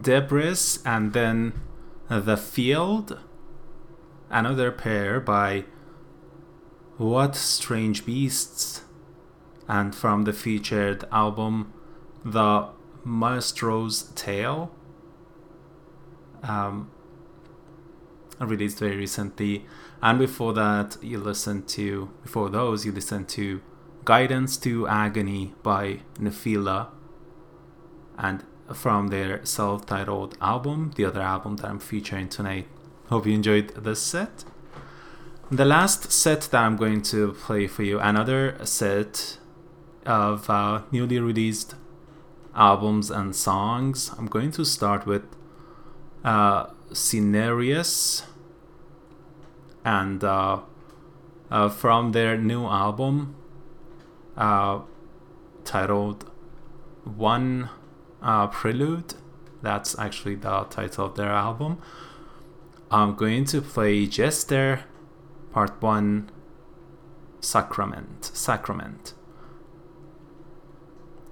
Debris 0.00 0.78
and 0.84 1.12
then 1.12 1.52
The 2.08 2.36
Field, 2.36 3.18
another 4.30 4.70
pair 4.70 5.20
by 5.20 5.64
What 6.96 7.36
Strange 7.36 8.04
Beasts. 8.04 8.82
and 9.68 9.94
from 9.94 10.24
the 10.24 10.32
featured 10.32 11.04
album, 11.12 11.72
The 12.24 12.70
Maestro's 13.04 14.02
Tale, 14.16 14.74
um, 16.42 16.90
released 18.40 18.80
very 18.80 18.96
recently. 18.96 19.66
And 20.02 20.18
before 20.18 20.52
that, 20.54 20.96
you 21.02 21.18
listened 21.18 21.68
to, 21.68 22.10
before 22.22 22.48
those, 22.48 22.84
you 22.84 22.90
listened 22.90 23.28
to 23.30 23.60
Guidance 24.04 24.56
to 24.56 24.88
Agony 24.88 25.54
by 25.62 26.00
Nefila 26.18 26.88
And 28.18 28.44
from 28.74 29.08
their 29.08 29.44
self 29.44 29.86
titled 29.86 30.36
album, 30.40 30.92
the 30.96 31.04
other 31.04 31.20
album 31.20 31.56
that 31.56 31.66
I'm 31.66 31.78
featuring 31.78 32.28
tonight. 32.28 32.66
Hope 33.08 33.26
you 33.26 33.32
enjoyed 33.32 33.74
this 33.74 34.00
set. 34.00 34.44
The 35.50 35.64
last 35.64 36.12
set 36.12 36.42
that 36.42 36.62
I'm 36.62 36.76
going 36.76 37.02
to 37.02 37.32
play 37.32 37.66
for 37.66 37.82
you, 37.82 37.98
another 37.98 38.56
set 38.64 39.38
of 40.06 40.48
uh, 40.48 40.82
newly 40.92 41.18
released 41.18 41.74
albums 42.54 43.10
and 43.10 43.34
songs. 43.34 44.12
I'm 44.16 44.26
going 44.26 44.52
to 44.52 44.64
start 44.64 45.06
with 45.06 45.24
uh, 46.24 46.66
Scenarius 46.92 48.24
and 49.84 50.22
uh, 50.22 50.60
uh, 51.50 51.68
from 51.68 52.12
their 52.12 52.36
new 52.36 52.66
album 52.66 53.34
uh, 54.36 54.80
titled 55.64 56.30
One 57.04 57.70
uh, 58.22 58.46
Prelude. 58.48 59.14
That's 59.62 59.98
actually 59.98 60.36
the 60.36 60.64
title 60.64 61.06
of 61.06 61.16
their 61.16 61.30
album. 61.30 61.80
I'm 62.90 63.14
going 63.14 63.44
to 63.46 63.60
play 63.60 64.06
Jester 64.06 64.84
Part 65.52 65.80
1 65.82 66.30
Sacrament. 67.40 68.30
Sacrament. 68.34 69.14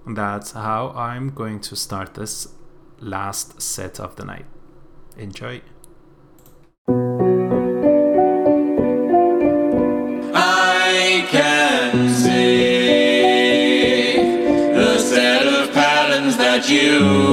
That's 0.07 0.53
how 0.53 0.91
I'm 0.91 1.31
going 1.31 1.61
to 1.61 1.77
start 1.77 2.15
this 2.15 2.49
last 3.01 3.61
set 3.61 4.01
of 4.01 4.17
the 4.17 4.25
night. 4.25 4.47
Enjoy. 5.17 5.63
Patterns 16.69 17.28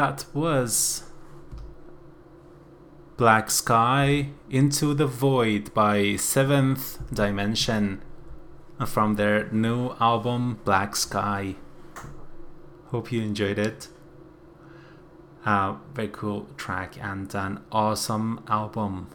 That 0.00 0.24
was 0.32 1.02
Black 3.18 3.50
Sky 3.50 4.30
Into 4.48 4.94
the 4.94 5.06
Void 5.06 5.74
by 5.74 6.16
Seventh 6.16 7.12
Dimension 7.12 8.00
from 8.86 9.16
their 9.16 9.50
new 9.52 9.90
album 10.00 10.58
Black 10.64 10.96
Sky. 10.96 11.56
Hope 12.86 13.12
you 13.12 13.20
enjoyed 13.20 13.58
it. 13.58 13.88
Uh, 15.44 15.74
very 15.92 16.08
cool 16.08 16.48
track 16.56 16.96
and 16.98 17.34
an 17.34 17.60
awesome 17.70 18.42
album. 18.48 19.08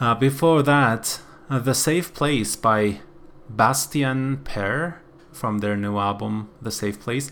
Uh, 0.00 0.16
before 0.16 0.64
that, 0.64 1.20
uh, 1.48 1.60
The 1.60 1.74
Safe 1.74 2.12
Place 2.12 2.56
by 2.56 3.02
Bastian 3.48 4.38
Pear 4.38 5.00
from 5.30 5.58
their 5.58 5.76
new 5.76 5.96
album 5.96 6.50
The 6.60 6.72
Safe 6.72 6.98
Place. 6.98 7.30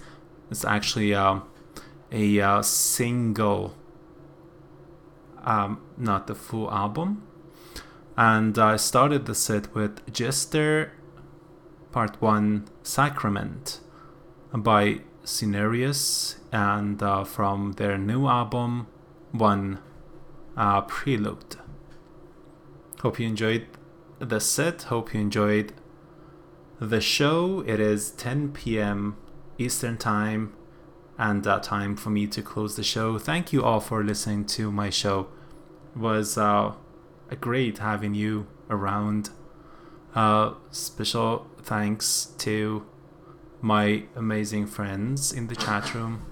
It's 0.50 0.64
actually 0.64 1.14
uh, 1.14 1.40
a 2.10 2.40
uh, 2.40 2.62
single, 2.62 3.74
um, 5.44 5.80
not 5.96 6.26
the 6.26 6.34
full 6.34 6.70
album. 6.70 7.22
And 8.16 8.58
I 8.58 8.76
started 8.76 9.26
the 9.26 9.34
set 9.34 9.74
with 9.74 10.12
Jester 10.12 10.92
Part 11.92 12.20
1 12.20 12.68
Sacrament 12.82 13.80
by 14.52 15.00
Scenarius 15.24 16.36
and 16.50 17.02
uh, 17.02 17.24
from 17.24 17.72
their 17.72 17.96
new 17.98 18.26
album 18.26 18.88
One 19.32 19.78
uh, 20.56 20.80
Prelude. 20.82 21.56
Hope 23.00 23.20
you 23.20 23.28
enjoyed 23.28 23.66
the 24.18 24.40
set. 24.40 24.84
Hope 24.84 25.14
you 25.14 25.20
enjoyed 25.20 25.72
the 26.80 27.00
show. 27.00 27.60
It 27.66 27.78
is 27.78 28.10
10 28.10 28.52
p.m. 28.52 29.16
Eastern 29.58 29.96
Time 29.96 30.54
and 31.18 31.46
uh, 31.46 31.58
time 31.58 31.96
for 31.96 32.10
me 32.10 32.26
to 32.28 32.42
close 32.42 32.76
the 32.76 32.82
show. 32.84 33.18
Thank 33.18 33.52
you 33.52 33.64
all 33.64 33.80
for 33.80 34.04
listening 34.04 34.46
to 34.46 34.70
my 34.70 34.88
show. 34.88 35.28
It 35.94 35.98
was 35.98 36.38
uh, 36.38 36.74
great 37.40 37.78
having 37.78 38.14
you 38.14 38.46
around. 38.70 39.30
Uh, 40.14 40.54
special 40.70 41.46
thanks 41.62 42.32
to 42.38 42.86
my 43.60 44.04
amazing 44.16 44.66
friends 44.66 45.32
in 45.32 45.48
the 45.48 45.56
chat 45.56 45.94
room 45.94 46.24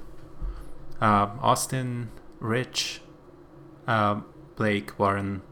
uh, 1.01 1.29
Austin, 1.41 2.11
Rich, 2.41 3.01
uh, 3.87 4.21
Blake, 4.57 4.99
Warren. 4.99 5.43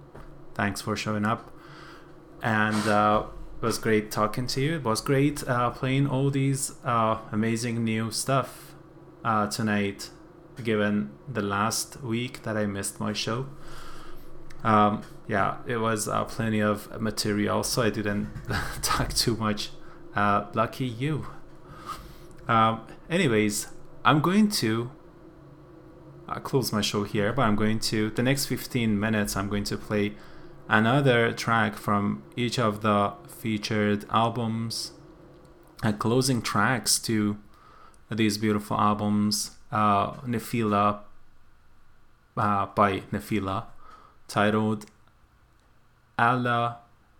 Thanks 0.54 0.80
for 0.80 0.96
showing 0.96 1.24
up. 1.24 1.52
And 2.42 2.86
uh, 2.88 3.24
it 3.60 3.64
was 3.64 3.78
great 3.78 4.10
talking 4.10 4.46
to 4.48 4.60
you. 4.60 4.76
It 4.76 4.84
was 4.84 5.00
great 5.00 5.46
uh, 5.48 5.70
playing 5.70 6.06
all 6.06 6.30
these 6.30 6.72
uh, 6.84 7.18
amazing 7.32 7.84
new 7.84 8.10
stuff 8.10 8.73
uh, 9.24 9.46
tonight, 9.48 10.10
given 10.62 11.10
the 11.26 11.42
last 11.42 12.02
week 12.02 12.42
that 12.42 12.56
I 12.56 12.66
missed 12.66 13.00
my 13.00 13.12
show. 13.12 13.46
Um, 14.62 15.02
yeah, 15.26 15.58
it 15.66 15.78
was 15.78 16.08
uh, 16.08 16.24
plenty 16.24 16.60
of 16.60 17.00
material, 17.00 17.62
so 17.62 17.82
I 17.82 17.90
didn't 17.90 18.28
talk 18.82 19.12
too 19.14 19.36
much. 19.36 19.70
Uh, 20.14 20.46
lucky 20.54 20.86
you. 20.86 21.26
Um, 22.46 22.86
anyways, 23.08 23.68
I'm 24.04 24.20
going 24.20 24.50
to 24.50 24.90
uh, 26.28 26.40
close 26.40 26.72
my 26.72 26.80
show 26.80 27.04
here, 27.04 27.32
but 27.32 27.42
I'm 27.42 27.56
going 27.56 27.78
to, 27.80 28.10
the 28.10 28.22
next 28.22 28.46
15 28.46 28.98
minutes, 28.98 29.36
I'm 29.36 29.48
going 29.48 29.64
to 29.64 29.76
play 29.76 30.14
another 30.68 31.32
track 31.32 31.76
from 31.76 32.22
each 32.36 32.58
of 32.58 32.82
the 32.82 33.14
featured 33.28 34.06
albums, 34.10 34.92
uh, 35.82 35.92
closing 35.92 36.40
tracks 36.40 36.98
to 37.00 37.38
these 38.14 38.38
beautiful 38.38 38.78
albums. 38.78 39.52
Uh, 39.70 40.12
Nephila 40.22 41.00
uh, 42.36 42.66
by 42.66 43.00
Nefila, 43.12 43.64
titled 44.28 44.86
Alla 46.18 46.78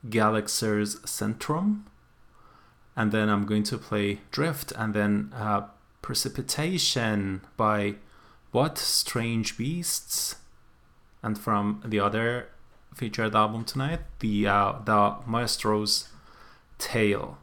Galaxers 0.09 0.97
Centrum. 1.01 1.83
And 2.97 3.11
then 3.11 3.29
I'm 3.29 3.45
going 3.45 3.65
to 3.65 3.79
play 3.79 4.21
Drift 4.31 4.73
and 4.77 4.95
then 4.95 5.33
uh, 5.35 5.63
Precipitation 6.03 7.41
by 7.57 7.97
What 8.53 8.79
Strange 8.79 9.59
Beasts. 9.59 10.37
And 11.23 11.39
from 11.39 11.83
the 11.85 11.99
other 11.99 12.49
featured 12.95 13.35
album 13.35 13.65
tonight, 13.65 14.01
the 14.21 14.47
uh, 14.47 14.75
the 14.85 15.17
Maestro's 15.27 16.09
Tale. 16.79 17.39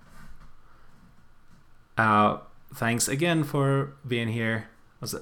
Uh, 1.98 2.38
thanks 2.74 3.08
again 3.08 3.44
for 3.44 3.94
being 4.08 4.30
here. 4.30 4.70
It 4.98 5.02
was 5.02 5.16
uh, 5.16 5.22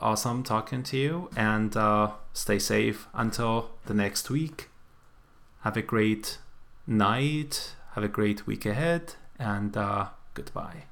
awesome 0.00 0.42
talking 0.42 0.82
to 0.84 0.96
you, 0.96 1.30
and 1.36 1.76
uh, 1.76 2.12
stay 2.32 2.58
safe 2.58 3.08
until 3.12 3.70
the 3.86 3.94
next 3.94 4.30
week. 4.30 4.68
Have 5.60 5.76
a 5.76 5.82
great 5.82 6.38
night. 6.86 7.74
Have 7.94 8.04
a 8.04 8.08
great 8.08 8.46
week 8.46 8.66
ahead, 8.66 9.14
and 9.38 9.76
uh, 9.76 10.08
goodbye. 10.34 10.84